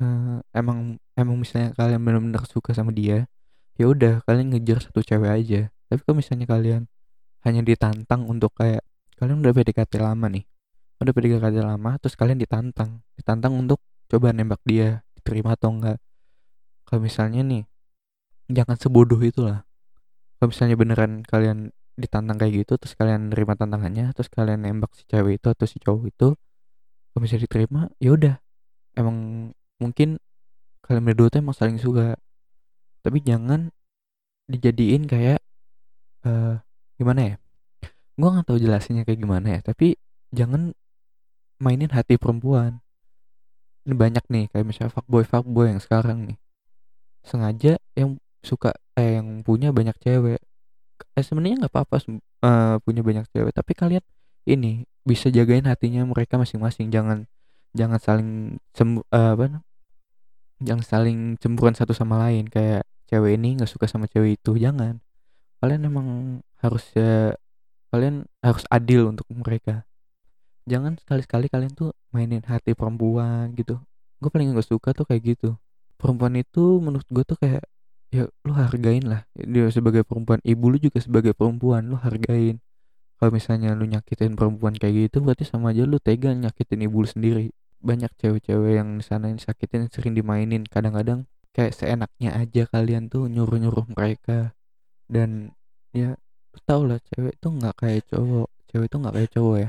uh, 0.00 0.40
emang 0.56 0.96
emang 1.20 1.36
misalnya 1.36 1.76
kalian 1.76 2.00
benar-benar 2.00 2.48
suka 2.48 2.72
sama 2.72 2.96
dia 2.96 3.28
ya 3.74 3.90
udah 3.90 4.22
kalian 4.26 4.54
ngejar 4.54 4.78
satu 4.82 5.02
cewek 5.02 5.30
aja. 5.30 5.60
Tapi 5.90 6.00
kalau 6.06 6.16
misalnya 6.18 6.46
kalian 6.48 6.82
hanya 7.44 7.60
ditantang 7.60 8.24
untuk 8.26 8.56
kayak 8.56 8.82
kalian 9.20 9.44
udah 9.44 9.52
PDKT 9.52 10.00
lama 10.00 10.26
nih 10.26 10.44
udah 11.04 11.12
PDKT 11.12 11.56
lama 11.60 11.90
terus 12.00 12.16
kalian 12.16 12.40
ditantang 12.40 13.04
ditantang 13.18 13.52
untuk 13.52 13.82
coba 14.08 14.32
nembak 14.32 14.62
dia 14.64 15.04
diterima 15.18 15.52
atau 15.52 15.74
enggak. 15.74 15.98
Kalau 16.88 17.00
misalnya 17.04 17.44
nih 17.44 17.64
jangan 18.48 18.76
sebodoh 18.80 19.20
itulah. 19.20 19.68
Kalau 20.40 20.48
misalnya 20.48 20.76
beneran 20.80 21.12
kalian 21.24 21.72
ditantang 21.94 22.40
kayak 22.40 22.64
gitu 22.64 22.80
terus 22.80 22.96
kalian 22.98 23.30
nerima 23.30 23.54
tantangannya 23.54 24.10
terus 24.16 24.26
kalian 24.32 24.66
nembak 24.66 24.90
si 24.98 25.06
cewek 25.06 25.38
itu 25.38 25.46
atau 25.52 25.66
si 25.68 25.78
cowok 25.78 26.04
itu 26.10 26.28
kalau 27.12 27.20
misalnya 27.20 27.42
diterima 27.46 27.80
ya 28.00 28.10
udah. 28.16 28.34
Emang 28.94 29.50
mungkin 29.82 30.22
kalian 30.86 31.02
berdua 31.04 31.28
tuh 31.28 31.38
emang 31.42 31.56
saling 31.56 31.78
suka 31.82 32.16
tapi 33.04 33.20
jangan 33.20 33.68
dijadiin 34.48 35.04
kayak 35.04 35.44
uh, 36.24 36.56
gimana 36.96 37.20
ya? 37.20 37.36
Gue 38.16 38.28
nggak 38.32 38.46
tahu 38.48 38.58
jelasinnya 38.58 39.04
kayak 39.04 39.20
gimana 39.20 39.46
ya 39.58 39.60
tapi 39.60 40.00
jangan 40.32 40.72
mainin 41.60 41.92
hati 41.92 42.16
perempuan. 42.16 42.80
Ini 43.84 43.94
banyak 43.94 44.24
nih 44.32 44.44
kayak 44.48 44.64
misalnya 44.64 44.92
fuckboy 44.96 45.24
fuckboy 45.28 45.68
yang 45.68 45.80
sekarang 45.84 46.24
nih. 46.32 46.38
Sengaja 47.20 47.76
yang 47.92 48.16
suka 48.40 48.72
eh 48.96 49.20
yang 49.20 49.44
punya 49.44 49.70
banyak 49.70 49.96
cewek. 50.00 50.40
Eh 51.14 51.24
sebenarnya 51.24 51.66
nggak 51.66 51.72
apa-apa 51.72 51.96
uh, 52.44 52.76
punya 52.80 53.04
banyak 53.04 53.28
cewek 53.30 53.52
tapi 53.52 53.72
kalian 53.76 54.04
ini 54.48 54.88
bisa 55.04 55.28
jagain 55.28 55.68
hatinya 55.68 56.04
mereka 56.08 56.40
masing-masing. 56.40 56.88
Jangan 56.88 57.28
jangan 57.76 57.98
saling 58.00 58.30
sem 58.72 59.00
uh, 59.12 59.30
apa 59.36 59.60
jangan 60.62 60.84
saling 60.84 61.18
cemburuan 61.40 61.76
satu 61.76 61.92
sama 61.92 62.20
lain. 62.24 62.48
Kayak 62.48 62.88
cewek 63.08 63.36
ini 63.36 63.60
nggak 63.60 63.70
suka 63.70 63.86
sama 63.88 64.08
cewek 64.10 64.40
itu 64.40 64.56
jangan. 64.56 65.00
Kalian 65.60 65.88
emang 65.88 66.08
harus 66.60 66.84
ya 66.96 67.36
kalian 67.94 68.26
harus 68.42 68.64
adil 68.68 69.12
untuk 69.12 69.28
mereka. 69.30 69.86
Jangan 70.64 70.96
sekali-sekali 70.96 71.52
kalian 71.52 71.76
tuh 71.76 71.92
mainin 72.10 72.40
hati 72.42 72.72
perempuan 72.72 73.52
gitu. 73.52 73.78
Gue 74.18 74.32
paling 74.32 74.56
gak 74.56 74.64
suka 74.64 74.96
tuh 74.96 75.04
kayak 75.04 75.36
gitu. 75.36 75.60
Perempuan 76.00 76.40
itu 76.40 76.80
menurut 76.80 77.04
gue 77.12 77.20
tuh 77.20 77.36
kayak 77.36 77.62
ya 78.08 78.24
lu 78.48 78.52
hargain 78.56 79.04
lah. 79.04 79.28
Dia 79.36 79.68
sebagai 79.68 80.02
perempuan 80.08 80.40
ibu 80.40 80.72
lu 80.72 80.80
juga 80.80 80.98
sebagai 81.04 81.36
perempuan 81.36 81.84
lu 81.92 82.00
hargain. 82.00 82.64
Kalau 83.20 83.30
misalnya 83.30 83.76
lu 83.76 83.84
nyakitin 83.84 84.34
perempuan 84.34 84.72
kayak 84.74 85.12
gitu 85.12 85.20
berarti 85.20 85.44
sama 85.44 85.76
aja 85.76 85.84
lu 85.84 86.00
tega 86.00 86.32
nyakitin 86.32 86.80
ibu 86.88 87.04
lu 87.04 87.08
sendiri. 87.08 87.52
Banyak 87.84 88.16
cewek-cewek 88.16 88.80
yang 88.80 88.96
di 88.96 89.04
sana 89.04 89.28
yang 89.28 89.36
sakitin 89.36 89.92
sering 89.92 90.16
dimainin. 90.16 90.64
Kadang-kadang 90.64 91.28
kayak 91.54 91.72
seenaknya 91.72 92.34
aja 92.34 92.66
kalian 92.66 93.06
tuh 93.06 93.30
nyuruh-nyuruh 93.30 93.86
mereka. 93.94 94.52
Dan 95.06 95.54
ya 95.94 96.18
tau 96.66 96.82
lah 96.82 96.98
cewek 97.14 97.38
tuh 97.38 97.54
nggak 97.54 97.74
kayak 97.78 98.02
cowok. 98.10 98.50
Cewek 98.68 98.86
tuh 98.90 98.98
nggak 99.00 99.14
kayak 99.14 99.30
cowok 99.30 99.56
ya. 99.62 99.68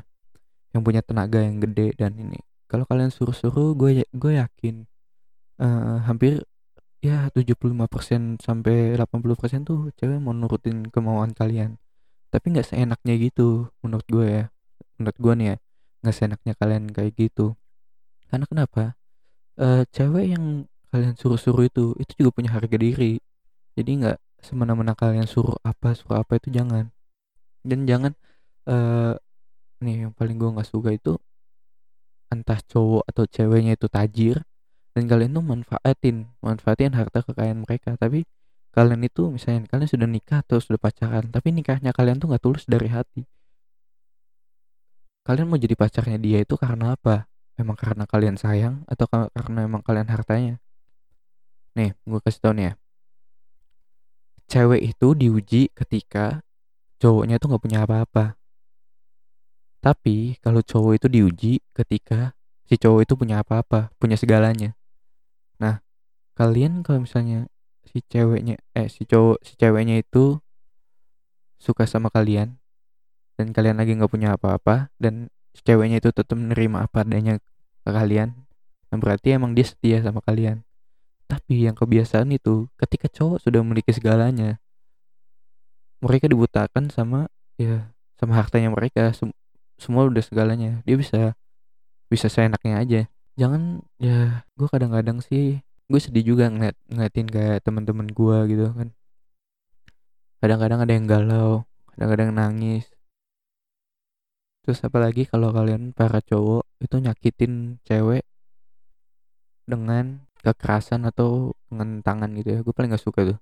Yang 0.74 0.82
punya 0.82 1.02
tenaga 1.06 1.40
yang 1.40 1.58
gede 1.62 1.94
dan 1.96 2.18
ini. 2.18 2.42
Kalau 2.66 2.84
kalian 2.90 3.14
suruh-suruh 3.14 3.78
gue 3.78 4.02
ya, 4.02 4.06
gue 4.10 4.32
yakin 4.42 4.90
uh, 5.62 6.02
hampir 6.10 6.42
ya 7.06 7.30
75% 7.30 8.42
sampai 8.42 8.98
80% 8.98 9.62
tuh 9.62 9.94
cewek 9.94 10.18
mau 10.18 10.34
nurutin 10.34 10.90
kemauan 10.90 11.38
kalian. 11.38 11.78
Tapi 12.34 12.46
nggak 12.52 12.74
seenaknya 12.74 13.14
gitu 13.22 13.70
menurut 13.86 14.08
gue 14.10 14.26
ya. 14.26 14.44
Menurut 14.98 15.18
gue 15.22 15.34
nih 15.38 15.48
ya 15.54 15.58
nggak 16.02 16.16
seenaknya 16.18 16.54
kalian 16.58 16.90
kayak 16.90 17.14
gitu. 17.14 17.54
Karena 18.30 18.46
kenapa? 18.50 18.98
Uh, 19.56 19.88
cewek 19.94 20.36
yang 20.36 20.68
kalian 20.96 21.20
suruh-suruh 21.20 21.68
itu 21.68 21.92
itu 22.00 22.24
juga 22.24 22.32
punya 22.40 22.56
harga 22.56 22.80
diri. 22.80 23.20
Jadi 23.76 23.92
nggak 24.00 24.18
semena-mena 24.40 24.96
kalian 24.96 25.28
suruh 25.28 25.60
apa 25.60 25.92
suruh 25.92 26.24
apa 26.24 26.40
itu 26.40 26.48
jangan. 26.56 26.88
Dan 27.60 27.84
jangan 27.84 28.16
uh, 28.72 29.20
nih 29.84 30.08
yang 30.08 30.14
paling 30.16 30.40
gue 30.40 30.48
nggak 30.56 30.70
suka 30.72 30.96
itu 30.96 31.20
entah 32.32 32.64
cowok 32.64 33.04
atau 33.12 33.24
ceweknya 33.28 33.76
itu 33.76 33.92
tajir 33.92 34.40
dan 34.96 35.04
kalian 35.12 35.36
tuh 35.36 35.44
manfaatin 35.44 36.32
manfaatin 36.40 36.96
harta 36.96 37.20
kekayaan 37.28 37.60
mereka. 37.68 38.00
Tapi 38.00 38.24
kalian 38.72 39.04
itu 39.04 39.28
misalnya 39.28 39.68
kalian 39.68 39.92
sudah 39.92 40.08
nikah 40.08 40.40
atau 40.48 40.64
sudah 40.64 40.80
pacaran 40.80 41.28
tapi 41.28 41.52
nikahnya 41.52 41.92
kalian 41.92 42.24
tuh 42.24 42.32
nggak 42.32 42.44
tulus 42.44 42.64
dari 42.64 42.88
hati. 42.88 43.28
Kalian 45.28 45.52
mau 45.52 45.60
jadi 45.60 45.76
pacarnya 45.76 46.16
dia 46.24 46.40
itu 46.40 46.56
karena 46.56 46.96
apa? 46.96 47.28
Emang 47.60 47.76
karena 47.76 48.08
kalian 48.08 48.40
sayang 48.40 48.88
atau 48.88 49.08
karena 49.12 49.68
emang 49.68 49.84
kalian 49.84 50.08
hartanya 50.08 50.56
Nih, 51.76 51.92
gue 52.08 52.20
kasih 52.24 52.42
tau 52.42 52.54
nih 52.56 52.72
ya. 52.72 52.74
Cewek 54.48 54.82
itu 54.96 55.08
diuji 55.12 55.62
ketika 55.76 56.40
cowoknya 57.04 57.36
tuh 57.36 57.52
gak 57.52 57.64
punya 57.64 57.84
apa-apa. 57.84 58.40
Tapi 59.84 60.40
kalau 60.42 60.66
cowok 60.66 60.98
itu 60.98 61.08
diuji 61.12 61.54
ketika 61.76 62.34
si 62.66 62.80
cowok 62.80 63.06
itu 63.06 63.14
punya 63.14 63.46
apa-apa, 63.46 63.94
punya 64.02 64.18
segalanya. 64.18 64.74
Nah, 65.62 65.86
kalian 66.34 66.82
kalau 66.82 67.06
misalnya 67.06 67.46
si 67.86 68.02
ceweknya 68.02 68.58
eh 68.74 68.90
si 68.90 69.06
cowok 69.06 69.46
si 69.46 69.54
ceweknya 69.54 70.02
itu 70.02 70.42
suka 71.62 71.86
sama 71.86 72.10
kalian 72.10 72.58
dan 73.38 73.54
kalian 73.54 73.78
lagi 73.78 73.94
nggak 73.94 74.10
punya 74.10 74.34
apa-apa 74.34 74.90
dan 74.98 75.30
si 75.54 75.62
ceweknya 75.62 76.02
itu 76.02 76.10
tetap 76.10 76.34
menerima 76.34 76.90
apa 76.90 77.06
adanya 77.06 77.38
ke 77.86 77.90
kalian, 77.94 78.34
nah 78.90 78.98
berarti 78.98 79.38
emang 79.38 79.54
dia 79.54 79.70
setia 79.70 80.02
sama 80.02 80.18
kalian. 80.26 80.65
Tapi 81.26 81.66
yang 81.66 81.74
kebiasaan 81.74 82.30
itu 82.34 82.70
ketika 82.78 83.10
cowok 83.10 83.42
sudah 83.42 83.60
memiliki 83.66 83.90
segalanya, 83.90 84.62
mereka 86.02 86.30
dibutakan 86.30 86.94
sama 86.94 87.26
ya 87.58 87.90
sama 88.22 88.38
hartanya 88.38 88.70
mereka 88.70 89.10
sem 89.18 89.34
semua 89.82 90.06
udah 90.08 90.24
segalanya. 90.24 90.86
Dia 90.86 90.96
bisa 90.96 91.34
bisa 92.08 92.30
seenaknya 92.30 92.76
aja. 92.80 93.02
Jangan 93.36 93.84
ya 93.98 94.46
gue 94.56 94.68
kadang-kadang 94.70 95.20
sih 95.20 95.60
gue 95.90 96.00
sedih 96.02 96.34
juga 96.36 96.50
ngeliat 96.50 96.78
ngeliatin 96.90 97.28
kayak 97.30 97.58
teman-teman 97.66 98.08
gue 98.10 98.38
gitu 98.54 98.66
kan. 98.72 98.90
Kadang-kadang 100.40 100.80
ada 100.86 100.94
yang 100.94 101.06
galau, 101.10 101.66
kadang-kadang 101.96 102.30
nangis. 102.38 102.86
Terus 104.66 104.82
apalagi 104.82 105.30
kalau 105.30 105.54
kalian 105.54 105.94
para 105.94 106.22
cowok 106.22 106.66
itu 106.82 106.96
nyakitin 106.98 107.82
cewek 107.86 108.26
dengan 109.66 110.26
kekerasan 110.46 111.08
atau 111.10 111.58
dengan 111.70 112.02
tangan 112.06 112.30
gitu 112.38 112.50
ya 112.56 112.60
gue 112.62 112.74
paling 112.76 112.94
gak 112.94 113.04
suka 113.04 113.22
tuh. 113.34 113.40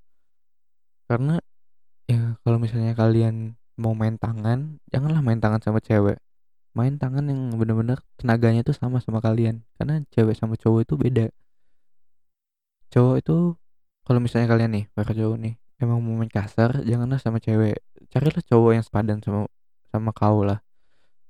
Karena 1.10 1.40
ya 2.08 2.40
kalau 2.44 2.58
misalnya 2.64 2.96
kalian 2.96 3.60
mau 3.76 3.94
main 3.98 4.16
tangan 4.16 4.80
janganlah 4.92 5.20
main 5.20 5.40
tangan 5.44 5.60
sama 5.60 5.80
cewek. 5.84 6.18
Main 6.74 6.98
tangan 6.98 7.28
yang 7.30 7.54
bener-bener 7.60 8.02
tenaganya 8.18 8.66
tuh 8.66 8.74
sama 8.74 8.98
sama 9.04 9.20
kalian 9.22 9.62
karena 9.78 10.02
cewek 10.10 10.34
sama 10.40 10.56
cowok 10.58 10.88
itu 10.88 10.94
beda. 10.98 11.26
Cowok 12.90 13.16
itu 13.22 13.38
kalau 14.08 14.20
misalnya 14.24 14.48
kalian 14.50 14.72
nih 14.74 14.86
para 14.96 15.12
cowok 15.14 15.38
nih 15.38 15.54
emang 15.84 16.00
mau 16.00 16.16
main 16.18 16.32
kasar 16.32 16.82
janganlah 16.88 17.20
sama 17.22 17.38
cewek. 17.44 17.78
Carilah 18.10 18.44
cowok 18.46 18.72
yang 18.78 18.84
sepadan 18.86 19.20
sama 19.22 19.46
sama 19.94 20.10
kau 20.16 20.42
lah 20.42 20.64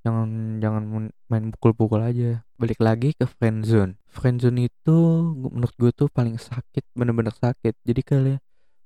jangan 0.03 0.59
jangan 0.59 0.83
main 1.31 1.45
pukul-pukul 1.55 2.03
aja. 2.03 2.43
Balik 2.59 2.83
lagi 2.83 3.15
ke 3.15 3.23
friendzone. 3.23 3.95
Friendzone 4.11 4.67
itu 4.67 4.97
menurut 5.33 5.75
gue 5.79 5.91
tuh 5.95 6.07
paling 6.11 6.35
sakit 6.35 6.83
bener-bener 6.93 7.31
sakit. 7.31 7.79
Jadi 7.87 8.01
kalian 8.03 8.39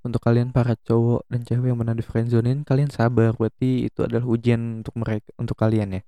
untuk 0.05 0.21
kalian 0.23 0.53
para 0.53 0.77
cowok 0.77 1.25
dan 1.27 1.41
cewek 1.43 1.73
yang 1.73 1.79
pernah 1.81 1.97
di 1.97 2.05
friendzonein 2.05 2.61
kalian 2.63 2.93
sabar. 2.93 3.33
Berarti 3.33 3.89
itu 3.89 4.05
adalah 4.05 4.23
ujian 4.29 4.85
untuk 4.85 4.95
mereka 4.95 5.29
untuk 5.41 5.57
kalian 5.57 5.99
ya. 5.99 6.01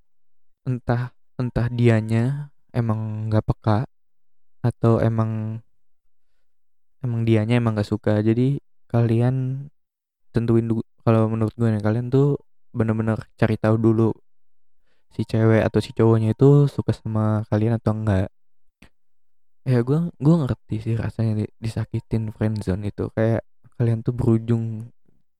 Entah 0.64 1.12
entah 1.36 1.66
dianya 1.68 2.54
emang 2.70 3.28
nggak 3.28 3.44
peka 3.44 3.84
atau 4.62 5.02
emang 5.02 5.60
emang 7.02 7.20
dianya 7.26 7.58
emang 7.58 7.76
gak 7.76 7.88
suka. 7.88 8.20
Jadi 8.20 8.60
kalian 8.86 9.66
tentuin 10.30 10.70
kalau 11.02 11.26
menurut 11.32 11.54
gue 11.56 11.68
nih 11.68 11.82
kalian 11.82 12.12
tuh 12.12 12.38
bener-bener 12.70 13.18
cari 13.34 13.58
tahu 13.58 13.74
dulu 13.80 14.14
si 15.14 15.22
cewek 15.26 15.62
atau 15.66 15.80
si 15.82 15.90
cowoknya 15.96 16.34
itu 16.34 16.70
suka 16.70 16.94
sama 16.94 17.42
kalian 17.50 17.78
atau 17.78 17.92
enggak? 17.94 18.28
Ya 19.68 19.84
gue 19.84 19.98
gue 20.16 20.34
ngerti 20.40 20.76
sih 20.84 20.94
rasanya 20.96 21.46
disakitin 21.60 22.32
friendzone 22.34 22.88
itu. 22.90 23.12
Kayak 23.12 23.42
kalian 23.76 24.00
tuh 24.06 24.14
berujung 24.16 24.88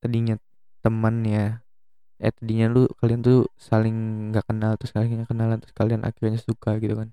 tadinya 0.02 0.36
teman 0.84 1.24
ya. 1.24 1.64
Eh 2.20 2.32
tadinya 2.36 2.66
lu 2.68 2.84
kalian 3.00 3.20
tuh 3.24 3.48
saling 3.56 3.96
nggak 4.30 4.44
kenal 4.48 4.72
terus 4.76 4.92
kalian 4.92 5.24
kenalan 5.24 5.58
terus 5.62 5.74
kalian 5.76 6.02
akhirnya 6.04 6.40
suka 6.40 6.76
gitu 6.82 6.94
kan. 7.00 7.08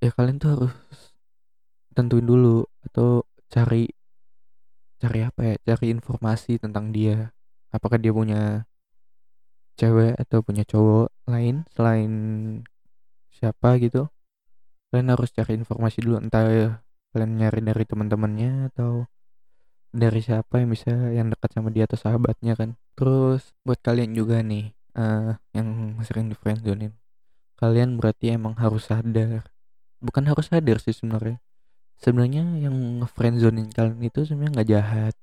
Ya 0.00 0.10
kalian 0.16 0.36
tuh 0.42 0.50
harus 0.54 0.72
tentuin 1.96 2.26
dulu 2.26 2.66
atau 2.86 3.24
cari 3.52 3.88
cari 5.00 5.20
apa 5.28 5.40
ya? 5.44 5.54
Cari 5.68 5.86
informasi 5.92 6.56
tentang 6.56 6.88
dia. 6.96 7.30
Apakah 7.74 7.98
dia 8.00 8.12
punya 8.14 8.64
cewek 9.74 10.14
atau 10.18 10.40
punya 10.40 10.62
cowok 10.66 11.10
lain 11.26 11.66
selain 11.74 12.12
siapa 13.34 13.76
gitu 13.82 14.06
kalian 14.94 15.10
harus 15.10 15.34
cari 15.34 15.58
informasi 15.58 16.06
dulu 16.06 16.22
entah 16.22 16.78
kalian 17.10 17.30
nyari 17.38 17.60
dari 17.62 17.84
teman-temannya 17.86 18.70
atau 18.74 19.10
dari 19.94 20.18
siapa 20.18 20.58
yang 20.58 20.70
bisa 20.74 20.90
yang 21.14 21.30
dekat 21.30 21.54
sama 21.54 21.70
dia 21.70 21.86
atau 21.86 21.94
sahabatnya 21.94 22.58
kan. 22.58 22.74
Terus 22.98 23.54
buat 23.62 23.78
kalian 23.78 24.10
juga 24.14 24.42
nih 24.42 24.74
uh, 24.98 25.38
yang 25.54 25.98
sering 26.02 26.30
di 26.30 26.34
friendzonein 26.34 26.94
kalian 27.54 27.96
berarti 27.96 28.34
emang 28.34 28.58
harus 28.58 28.90
sadar. 28.90 29.46
Bukan 30.02 30.26
harus 30.26 30.50
sadar 30.50 30.82
sih 30.82 30.92
sebenarnya. 30.92 31.38
Sebenarnya 32.02 32.44
yang 32.58 32.76
friendzonein 33.06 33.70
kalian 33.70 34.02
itu 34.02 34.26
sebenarnya 34.26 34.52
nggak 34.58 34.68
jahat. 34.68 35.14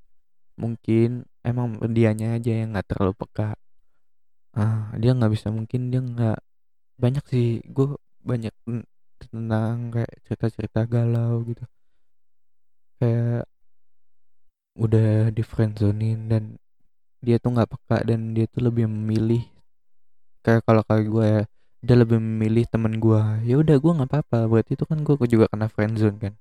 Mungkin 0.55 1.27
emang 1.43 1.79
dianya 1.91 2.39
aja 2.39 2.51
yang 2.63 2.73
nggak 2.73 2.87
terlalu 2.87 3.13
peka 3.19 3.59
ah 4.59 4.91
dia 5.01 5.11
nggak 5.17 5.31
bisa 5.35 5.47
mungkin 5.57 5.81
dia 5.91 6.01
nggak 6.03 6.37
banyak 7.03 7.23
sih. 7.31 7.47
Gue 7.75 7.97
banyak 8.29 8.53
tentang 9.21 9.75
kayak 9.93 10.13
cerita-cerita 10.25 10.79
galau 10.93 11.43
gitu. 11.49 11.63
Kayak 12.99 13.45
udah 14.79 15.29
di 15.35 15.43
friendzonein 15.43 16.19
dan 16.31 16.43
dia 17.21 17.37
tuh 17.43 17.53
nggak 17.53 17.69
peka 17.69 17.97
dan 18.09 18.33
dia 18.35 18.45
tuh 18.49 18.61
lebih 18.65 18.85
memilih 18.89 19.43
kayak 20.41 20.61
kalau 20.65 20.81
kayak 20.89 21.05
gue 21.05 21.25
ya 21.25 21.41
dia 21.85 21.95
lebih 22.01 22.17
memilih 22.17 22.65
temen 22.69 22.93
gue 23.03 23.21
ya 23.45 23.55
udah 23.61 23.75
gue 23.77 23.91
nggak 23.97 24.09
apa-apa. 24.09 24.39
Berarti 24.51 24.71
itu 24.77 24.85
kan 24.89 24.99
gue 25.05 25.15
juga 25.29 25.45
kena 25.51 25.67
friendzone 25.69 26.17
kan. 26.21 26.33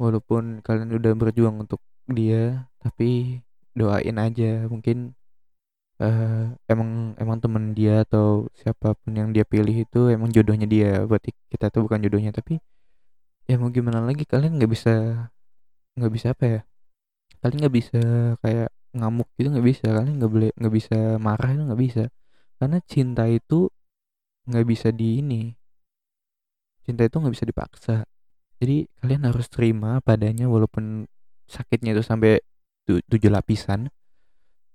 Walaupun 0.00 0.60
kalian 0.66 0.90
udah 0.98 1.12
berjuang 1.16 1.56
untuk 1.64 1.80
dia 2.10 2.68
tapi 2.82 3.40
doain 3.78 4.16
aja. 4.20 4.66
Mungkin 4.68 5.16
uh, 6.02 6.54
emang 6.66 7.14
emang 7.20 7.38
temen 7.42 7.74
dia 7.76 8.02
atau 8.06 8.48
siapa 8.56 8.96
pun 8.98 9.12
yang 9.14 9.30
dia 9.30 9.44
pilih 9.46 9.84
itu 9.86 10.10
emang 10.10 10.30
jodohnya 10.34 10.66
dia. 10.66 11.04
Berarti 11.06 11.30
kita 11.52 11.70
tuh 11.70 11.86
bukan 11.86 12.00
jodohnya 12.02 12.32
tapi 12.34 12.58
ya 13.44 13.60
mau 13.60 13.68
gimana 13.68 14.00
lagi 14.00 14.24
kalian 14.24 14.56
nggak 14.56 14.70
bisa 14.72 14.92
nggak 15.98 16.12
bisa 16.12 16.26
apa 16.34 16.44
ya? 16.46 16.60
Kalian 17.42 17.58
nggak 17.60 17.74
bisa 17.76 18.02
kayak 18.42 18.68
ngamuk 18.96 19.28
gitu 19.38 19.48
nggak 19.52 19.66
bisa. 19.66 19.86
Kalian 19.90 20.14
nggak 20.18 20.32
boleh 20.32 20.50
nggak 20.58 20.74
bisa 20.74 20.98
marah 21.20 21.50
itu 21.54 21.62
nggak 21.68 21.82
bisa. 21.82 22.02
Karena 22.58 22.78
cinta 22.86 23.24
itu 23.28 23.68
nggak 24.48 24.66
bisa 24.66 24.88
di 24.90 25.20
ini. 25.20 25.42
Cinta 26.84 27.02
itu 27.06 27.16
nggak 27.20 27.34
bisa 27.34 27.46
dipaksa. 27.48 27.96
Jadi 28.60 28.86
kalian 29.02 29.28
harus 29.28 29.46
terima 29.50 29.98
padanya 30.00 30.46
walaupun 30.48 31.04
sakitnya 31.44 31.92
itu 31.96 32.02
sampai 32.04 32.40
tu 32.88 33.00
tujuh 33.08 33.28
lapisan. 33.32 33.90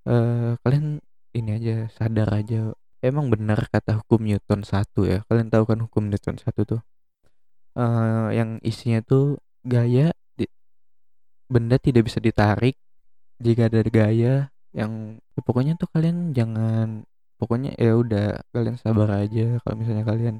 Uh, 0.06 0.56
kalian 0.64 1.02
ini 1.36 1.50
aja 1.56 1.74
sadar 1.94 2.28
aja. 2.34 2.74
Emang 3.00 3.32
benar 3.32 3.64
kata 3.72 4.04
hukum 4.04 4.28
Newton 4.28 4.60
satu 4.66 5.08
ya? 5.08 5.24
Kalian 5.24 5.48
tahu 5.48 5.64
kan 5.64 5.80
hukum 5.80 6.12
Newton 6.12 6.36
satu 6.36 6.60
tuh? 6.76 6.80
Uh, 7.72 8.28
yang 8.34 8.60
isinya 8.60 9.00
tuh 9.00 9.40
gaya 9.64 10.12
di, 10.36 10.44
benda 11.48 11.80
tidak 11.80 12.10
bisa 12.10 12.20
ditarik. 12.20 12.76
Jika 13.40 13.72
ada 13.72 13.80
gaya 13.88 14.52
yang 14.76 15.16
ya 15.32 15.40
pokoknya 15.40 15.74
tuh 15.80 15.88
kalian 15.90 16.36
jangan 16.36 17.08
pokoknya 17.40 17.72
ya 17.80 17.96
udah 17.96 18.44
kalian 18.52 18.76
sabar 18.76 19.08
aja. 19.24 19.56
Kalau 19.64 19.76
misalnya 19.80 20.04
kalian 20.04 20.36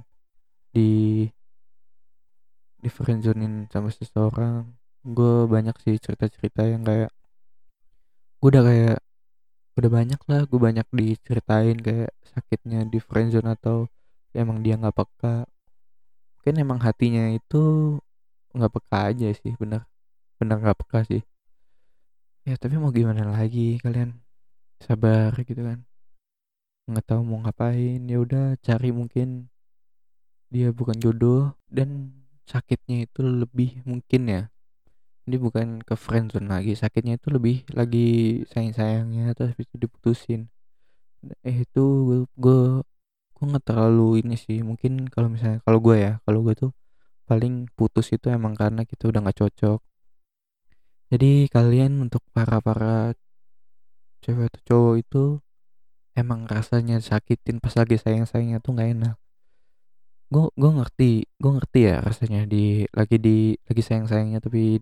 di 0.71 1.25
di 2.81 2.89
sama 3.73 3.89
seseorang 3.93 4.65
gue 5.05 5.49
banyak 5.49 5.77
sih 5.81 5.97
cerita-cerita 5.97 6.65
yang 6.69 6.85
kayak 6.85 7.13
gue 8.41 8.49
udah 8.49 8.65
kayak 8.65 8.99
udah 9.79 9.91
banyak 9.91 10.21
lah 10.31 10.41
gue 10.51 10.61
banyak 10.61 10.87
diceritain 10.91 11.79
kayak 11.79 12.13
sakitnya 12.27 12.87
di 12.87 12.99
friendzone 12.99 13.55
atau 13.55 13.87
emang 14.35 14.63
dia 14.65 14.75
nggak 14.79 14.97
peka. 14.97 15.47
Mungkin 16.41 16.55
emang 16.63 16.79
hatinya 16.83 17.31
itu 17.35 17.97
nggak 18.57 18.73
peka 18.75 18.99
aja 19.15 19.29
sih 19.31 19.55
bener 19.61 19.87
bener 20.39 20.57
nggak 20.59 20.79
peka 20.85 20.99
sih. 21.07 21.23
Ya 22.49 22.57
tapi 22.57 22.81
mau 22.81 22.91
gimana 22.91 23.29
lagi 23.29 23.79
kalian? 23.79 24.17
Sabar 24.81 25.37
gitu 25.45 25.61
kan. 25.61 25.85
Nggak 26.89 27.05
tahu 27.07 27.21
mau 27.23 27.39
ngapain. 27.45 28.01
Ya 28.09 28.19
udah 28.19 28.57
cari 28.65 28.91
mungkin 28.91 29.53
dia 30.51 30.75
bukan 30.75 30.99
jodoh 30.99 31.55
dan 31.71 32.11
sakitnya 32.43 33.07
itu 33.07 33.23
lebih 33.23 33.79
mungkin 33.87 34.23
ya 34.27 34.43
ini 35.29 35.37
bukan 35.37 35.85
ke 35.85 35.95
friendzone 35.95 36.49
lagi 36.49 36.73
sakitnya 36.73 37.21
itu 37.21 37.29
lebih 37.37 37.57
lagi 37.77 38.41
sayang 38.51 38.75
sayangnya 38.77 39.25
terus 39.37 39.55
itu 39.61 39.75
diputusin. 39.77 40.49
Eh 41.45 41.65
itu 41.65 41.83
gue 42.09 42.19
gue 42.41 42.61
gue 43.37 43.45
nggak 43.49 43.65
terlalu 43.69 44.25
ini 44.25 44.37
sih 44.37 44.61
mungkin 44.65 45.09
kalau 45.09 45.29
misalnya 45.33 45.61
kalau 45.65 45.79
gue 45.81 45.97
ya 45.97 46.13
kalau 46.25 46.41
gue 46.45 46.55
tuh 46.57 46.73
paling 47.29 47.69
putus 47.79 48.11
itu 48.17 48.27
emang 48.33 48.53
karena 48.59 48.83
kita 48.89 49.09
udah 49.11 49.21
nggak 49.25 49.39
cocok. 49.41 49.81
Jadi 51.11 51.51
kalian 51.51 51.93
untuk 52.07 52.23
para 52.35 52.59
para 52.63 53.15
cewek 54.23 54.51
atau 54.51 54.61
cowok 54.69 54.95
itu 55.03 55.25
emang 56.19 56.45
rasanya 56.51 56.99
sakitin 57.01 57.59
pas 57.63 57.75
lagi 57.79 57.97
sayang 58.03 58.27
sayangnya 58.29 58.59
tuh 58.65 58.73
nggak 58.77 58.91
enak. 58.99 59.17
Gue 60.33 60.47
gue 60.55 60.71
ngerti 60.79 61.13
gue 61.43 61.53
ngerti 61.57 61.81
ya 61.91 61.97
rasanya 62.03 62.41
di 62.47 62.87
lagi 62.95 63.17
di 63.19 63.55
lagi 63.67 63.83
sayang 63.83 64.07
sayangnya 64.11 64.39
tapi 64.43 64.79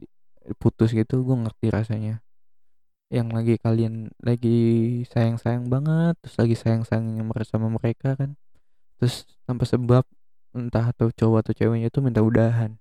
putus 0.56 0.94
gitu 0.94 1.24
gue 1.26 1.36
ngerti 1.36 1.66
rasanya. 1.68 2.24
Yang 3.08 3.28
lagi 3.32 3.54
kalian 3.58 4.12
lagi 4.20 4.58
sayang 5.08 5.40
sayang 5.40 5.66
banget 5.72 6.14
terus 6.20 6.36
lagi 6.36 6.54
sayang 6.56 6.84
sayangnya 6.84 7.24
sama 7.48 7.68
mereka 7.72 8.14
kan. 8.14 8.36
Terus 9.00 9.24
tanpa 9.48 9.64
sebab 9.64 10.04
entah 10.52 10.92
atau 10.92 11.08
cowok 11.12 11.38
atau 11.44 11.52
ceweknya 11.56 11.88
itu 11.88 11.98
minta 12.04 12.20
udahan. 12.20 12.76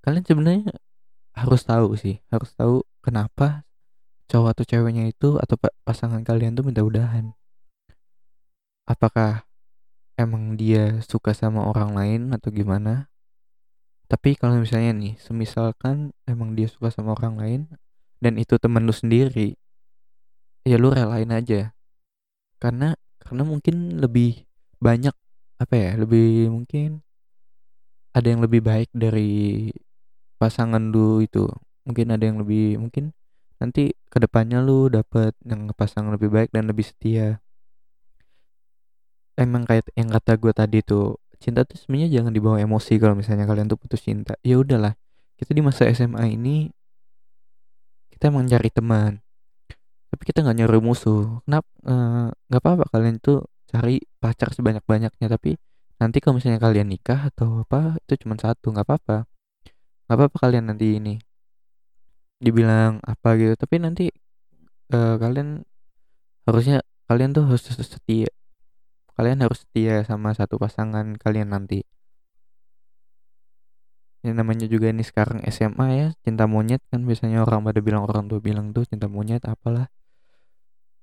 Kalian 0.00 0.24
sebenarnya 0.24 0.72
harus 1.36 1.62
tahu 1.62 1.94
sih 1.94 2.18
harus 2.32 2.50
tahu 2.58 2.82
kenapa 3.04 3.62
cowok 4.30 4.48
atau 4.54 4.64
ceweknya 4.66 5.10
itu 5.10 5.38
atau 5.42 5.58
pasangan 5.82 6.22
kalian 6.22 6.54
tuh 6.54 6.62
minta 6.62 6.86
udahan. 6.86 7.34
Apakah 8.86 9.50
emang 10.14 10.54
dia 10.54 11.02
suka 11.02 11.34
sama 11.34 11.66
orang 11.66 11.90
lain 11.98 12.22
atau 12.30 12.54
gimana 12.54 13.09
tapi 14.10 14.34
kalau 14.34 14.58
misalnya 14.58 14.90
nih 14.90 15.14
semisalkan 15.22 16.10
emang 16.26 16.58
dia 16.58 16.66
suka 16.66 16.90
sama 16.90 17.14
orang 17.14 17.38
lain 17.38 17.60
dan 18.18 18.42
itu 18.42 18.58
temen 18.58 18.82
lu 18.82 18.90
sendiri 18.90 19.54
ya 20.66 20.76
lu 20.76 20.90
relain 20.90 21.30
aja. 21.30 21.72
Karena 22.58 22.98
karena 23.22 23.42
mungkin 23.46 24.02
lebih 24.02 24.44
banyak 24.82 25.14
apa 25.60 25.74
ya 25.76 25.90
lebih 25.94 26.48
mungkin 26.48 27.04
ada 28.10 28.26
yang 28.26 28.42
lebih 28.42 28.60
baik 28.64 28.90
dari 28.90 29.70
pasangan 30.42 30.90
lu 30.90 31.22
itu. 31.22 31.46
Mungkin 31.86 32.10
ada 32.10 32.24
yang 32.26 32.42
lebih 32.42 32.82
mungkin 32.82 33.14
nanti 33.62 33.94
ke 34.10 34.18
depannya 34.18 34.58
lu 34.58 34.90
dapet 34.90 35.38
yang 35.46 35.70
pasangan 35.72 36.10
lebih 36.10 36.34
baik 36.34 36.50
dan 36.50 36.66
lebih 36.66 36.82
setia. 36.82 37.38
Emang 39.38 39.64
kayak 39.64 39.88
yang 39.96 40.10
kata 40.12 40.36
gue 40.36 40.52
tadi 40.52 40.78
tuh 40.82 41.16
cinta 41.40 41.64
tuh 41.64 41.80
sebenarnya 41.80 42.20
jangan 42.20 42.32
dibawa 42.36 42.60
emosi 42.60 43.00
kalau 43.00 43.16
misalnya 43.16 43.48
kalian 43.48 43.66
tuh 43.66 43.80
putus 43.80 44.04
cinta. 44.04 44.36
Ya 44.44 44.60
udahlah 44.60 44.94
kita 45.40 45.56
di 45.56 45.64
masa 45.64 45.88
SMA 45.88 46.36
ini 46.36 46.68
kita 48.12 48.28
emang 48.28 48.44
cari 48.44 48.68
teman 48.68 49.24
tapi 50.10 50.22
kita 50.26 50.44
nggak 50.44 50.56
nyari 50.60 50.80
musuh. 50.84 51.40
Kenapa 51.46 51.68
eh, 51.88 52.28
nggak 52.52 52.60
apa-apa 52.60 52.84
kalian 52.92 53.16
tuh 53.22 53.46
cari 53.70 54.02
pacar 54.20 54.52
sebanyak 54.52 54.84
banyaknya 54.84 55.26
tapi 55.30 55.56
nanti 56.02 56.18
kalau 56.18 56.36
misalnya 56.36 56.60
kalian 56.60 56.90
nikah 56.90 57.30
atau 57.30 57.64
apa 57.64 57.96
itu 58.04 58.26
cuma 58.26 58.36
satu 58.36 58.74
nggak 58.74 58.84
apa-apa. 58.84 59.24
Nggak 60.06 60.16
apa-apa 60.18 60.36
kalian 60.44 60.64
nanti 60.68 60.98
ini 60.98 61.14
dibilang 62.42 63.00
apa 63.06 63.38
gitu. 63.38 63.54
Tapi 63.56 63.74
nanti 63.80 64.04
uh, 64.92 65.16
kalian 65.16 65.62
harusnya 66.44 66.82
kalian 67.06 67.30
tuh 67.30 67.46
harus 67.46 67.62
setia 67.70 68.28
kalian 69.20 69.44
harus 69.44 69.68
setia 69.68 70.00
sama 70.08 70.32
satu 70.32 70.56
pasangan 70.56 71.12
kalian 71.20 71.52
nanti. 71.52 71.84
Yang 74.24 74.34
namanya 74.40 74.64
juga 74.64 74.88
ini 74.88 75.04
sekarang 75.04 75.44
SMA 75.44 75.86
ya 75.92 76.08
cinta 76.24 76.48
monyet 76.48 76.80
kan 76.88 77.04
biasanya 77.04 77.44
orang 77.44 77.60
pada 77.68 77.84
bilang 77.84 78.08
orang 78.08 78.32
tua 78.32 78.40
bilang 78.40 78.72
tuh 78.72 78.88
cinta 78.88 79.12
monyet 79.12 79.44
apalah. 79.44 79.92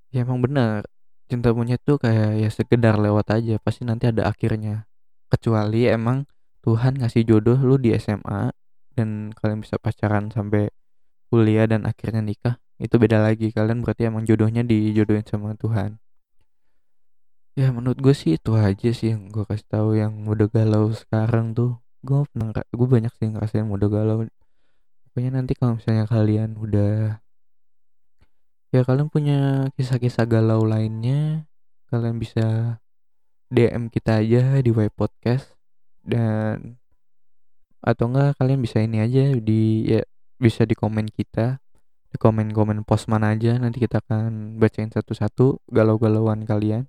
Ya 0.10 0.26
emang 0.26 0.42
benar. 0.42 0.90
Cinta 1.30 1.54
monyet 1.54 1.78
tuh 1.86 2.02
kayak 2.02 2.42
ya 2.42 2.50
sekedar 2.50 2.98
lewat 2.98 3.38
aja 3.38 3.62
pasti 3.62 3.86
nanti 3.86 4.10
ada 4.10 4.26
akhirnya. 4.26 4.90
Kecuali 5.30 5.86
emang 5.86 6.26
Tuhan 6.66 6.98
ngasih 6.98 7.22
jodoh 7.22 7.62
lu 7.62 7.78
di 7.78 7.94
SMA 8.02 8.50
dan 8.98 9.30
kalian 9.38 9.62
bisa 9.62 9.78
pacaran 9.78 10.34
sampai 10.34 10.74
kuliah 11.30 11.70
dan 11.70 11.86
akhirnya 11.86 12.26
nikah 12.26 12.58
itu 12.82 12.98
beda 12.98 13.22
lagi. 13.22 13.54
Kalian 13.54 13.86
berarti 13.86 14.10
emang 14.10 14.26
jodohnya 14.26 14.66
dijodohin 14.66 15.22
sama 15.22 15.54
Tuhan 15.54 16.02
ya 17.58 17.74
menurut 17.74 17.98
gue 17.98 18.14
sih 18.14 18.38
itu 18.38 18.54
aja 18.54 18.90
sih 18.94 19.18
yang 19.18 19.34
gue 19.34 19.42
kasih 19.50 19.66
tahu 19.66 19.98
yang 19.98 20.14
udah 20.30 20.46
galau 20.46 20.94
sekarang 20.94 21.58
tuh. 21.58 21.82
Gue 22.06 22.22
pernah 22.30 22.54
gue 22.54 22.88
banyak 22.88 23.10
sih 23.18 23.34
ngerasain 23.34 23.66
udah 23.66 23.90
galau. 23.90 24.18
Pokoknya 25.10 25.42
nanti 25.42 25.58
kalau 25.58 25.82
misalnya 25.82 26.06
kalian 26.06 26.54
udah 26.54 27.18
ya 28.70 28.82
kalian 28.86 29.10
punya 29.10 29.72
kisah-kisah 29.74 30.30
galau 30.30 30.68
lainnya 30.70 31.50
kalian 31.90 32.22
bisa 32.22 32.78
DM 33.50 33.90
kita 33.90 34.22
aja 34.22 34.62
di 34.62 34.70
Y 34.70 34.90
Podcast. 34.94 35.58
Dan 36.06 36.78
atau 37.82 38.06
enggak 38.14 38.38
kalian 38.38 38.62
bisa 38.62 38.86
ini 38.86 39.02
aja 39.02 39.34
di 39.34 39.90
ya 39.98 40.06
bisa 40.38 40.62
di 40.62 40.78
komen 40.78 41.10
kita. 41.10 41.58
Di 42.14 42.22
komen-komen 42.22 42.86
post 42.86 43.10
mana 43.10 43.34
aja 43.34 43.58
nanti 43.58 43.82
kita 43.82 43.98
akan 44.06 44.62
bacain 44.62 44.94
satu-satu 44.94 45.66
galau-galauan 45.74 46.46
kalian 46.46 46.86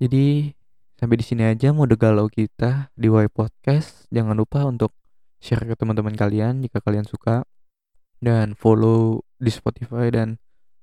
jadi 0.00 0.56
sampai 0.96 1.16
di 1.20 1.24
sini 1.24 1.44
aja 1.44 1.76
mode 1.76 1.94
galau 2.00 2.26
kita 2.32 2.88
di 2.96 3.12
Y 3.12 3.28
Podcast. 3.28 4.08
Jangan 4.08 4.32
lupa 4.32 4.64
untuk 4.64 4.96
share 5.44 5.68
ke 5.68 5.76
teman-teman 5.76 6.16
kalian 6.16 6.64
jika 6.64 6.80
kalian 6.80 7.04
suka. 7.04 7.44
Dan 8.20 8.56
follow 8.56 9.24
di 9.36 9.48
Spotify 9.52 10.08
dan 10.08 10.40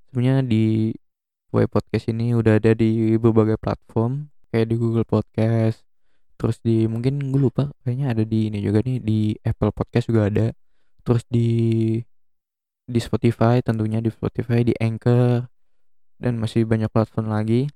sebenarnya 0.09 0.45
di 0.45 0.93
Y 1.49 1.65
Podcast 1.65 2.09
ini 2.13 2.37
udah 2.37 2.61
ada 2.61 2.77
di 2.77 3.17
berbagai 3.17 3.57
platform 3.57 4.29
kayak 4.53 4.69
di 4.69 4.75
Google 4.77 5.05
Podcast 5.05 5.87
terus 6.37 6.61
di 6.61 6.85
mungkin 6.85 7.33
gue 7.33 7.41
lupa 7.49 7.73
kayaknya 7.81 8.13
ada 8.13 8.23
di 8.23 8.53
ini 8.53 8.61
juga 8.61 8.85
nih 8.85 9.01
di 9.01 9.33
Apple 9.41 9.73
Podcast 9.73 10.05
juga 10.05 10.29
ada 10.29 10.53
terus 11.01 11.25
di 11.25 11.49
di 12.87 12.99
Spotify 13.01 13.59
tentunya 13.65 13.99
di 13.99 14.13
Spotify 14.13 14.61
di 14.61 14.71
Anchor 14.77 15.49
dan 16.21 16.37
masih 16.37 16.69
banyak 16.69 16.93
platform 16.93 17.33
lagi 17.33 17.67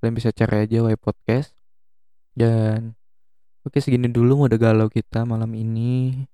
kalian 0.00 0.14
bisa 0.16 0.30
cari 0.32 0.68
aja 0.68 0.84
Y 0.84 0.96
Podcast. 1.00 1.56
Dan 2.36 2.94
oke 3.64 3.80
segini 3.80 4.12
dulu 4.12 4.44
mode 4.44 4.60
galau 4.60 4.92
kita 4.92 5.24
malam 5.24 5.50
ini. 5.56 6.24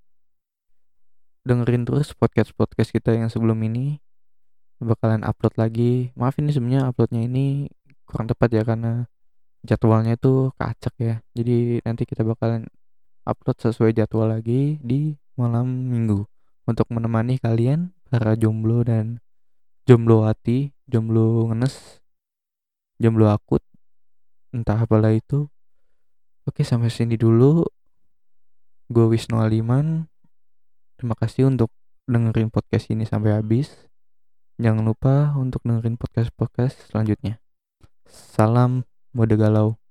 Dengerin 1.43 1.83
terus 1.87 2.15
podcast-podcast 2.15 2.91
kita 2.91 3.15
yang 3.15 3.31
sebelum 3.31 3.59
ini. 3.63 3.99
Bakalan 4.83 5.23
upload 5.23 5.55
lagi. 5.55 6.11
Maaf 6.19 6.39
ini 6.39 6.51
sebenarnya 6.51 6.91
uploadnya 6.91 7.23
ini 7.23 7.71
kurang 8.03 8.27
tepat 8.27 8.51
ya 8.51 8.63
karena 8.67 9.07
jadwalnya 9.63 10.19
itu 10.19 10.51
kacak 10.59 10.95
ya. 10.99 11.15
Jadi 11.31 11.79
nanti 11.87 12.03
kita 12.03 12.27
bakalan 12.27 12.67
upload 13.23 13.57
sesuai 13.63 13.95
jadwal 13.95 14.27
lagi 14.31 14.77
di 14.83 15.15
malam 15.39 15.87
minggu. 15.87 16.27
Untuk 16.63 16.87
menemani 16.91 17.39
kalian 17.39 17.91
para 18.07 18.35
jomblo 18.39 18.83
dan 18.83 19.19
jomblo 19.83 20.23
hati 20.23 20.71
jomblo 20.87 21.51
ngenes 21.51 22.02
jomblo 23.03 23.27
akut 23.27 23.59
entah 24.55 24.79
apalah 24.79 25.11
itu 25.11 25.51
oke 26.47 26.63
sampai 26.63 26.87
sini 26.87 27.19
dulu 27.19 27.67
gue 28.87 29.05
Wisnu 29.11 29.43
Aliman 29.43 30.07
Terima 31.03 31.19
kasih 31.19 31.51
untuk 31.51 31.67
dengerin 32.07 32.47
podcast 32.47 32.87
ini 32.87 33.03
sampai 33.03 33.35
habis. 33.35 33.67
Jangan 34.55 34.87
lupa 34.87 35.35
untuk 35.35 35.59
dengerin 35.67 35.99
podcast-podcast 35.99 36.87
selanjutnya. 36.87 37.43
Salam 38.07 38.87
mode 39.11 39.35
galau. 39.35 39.82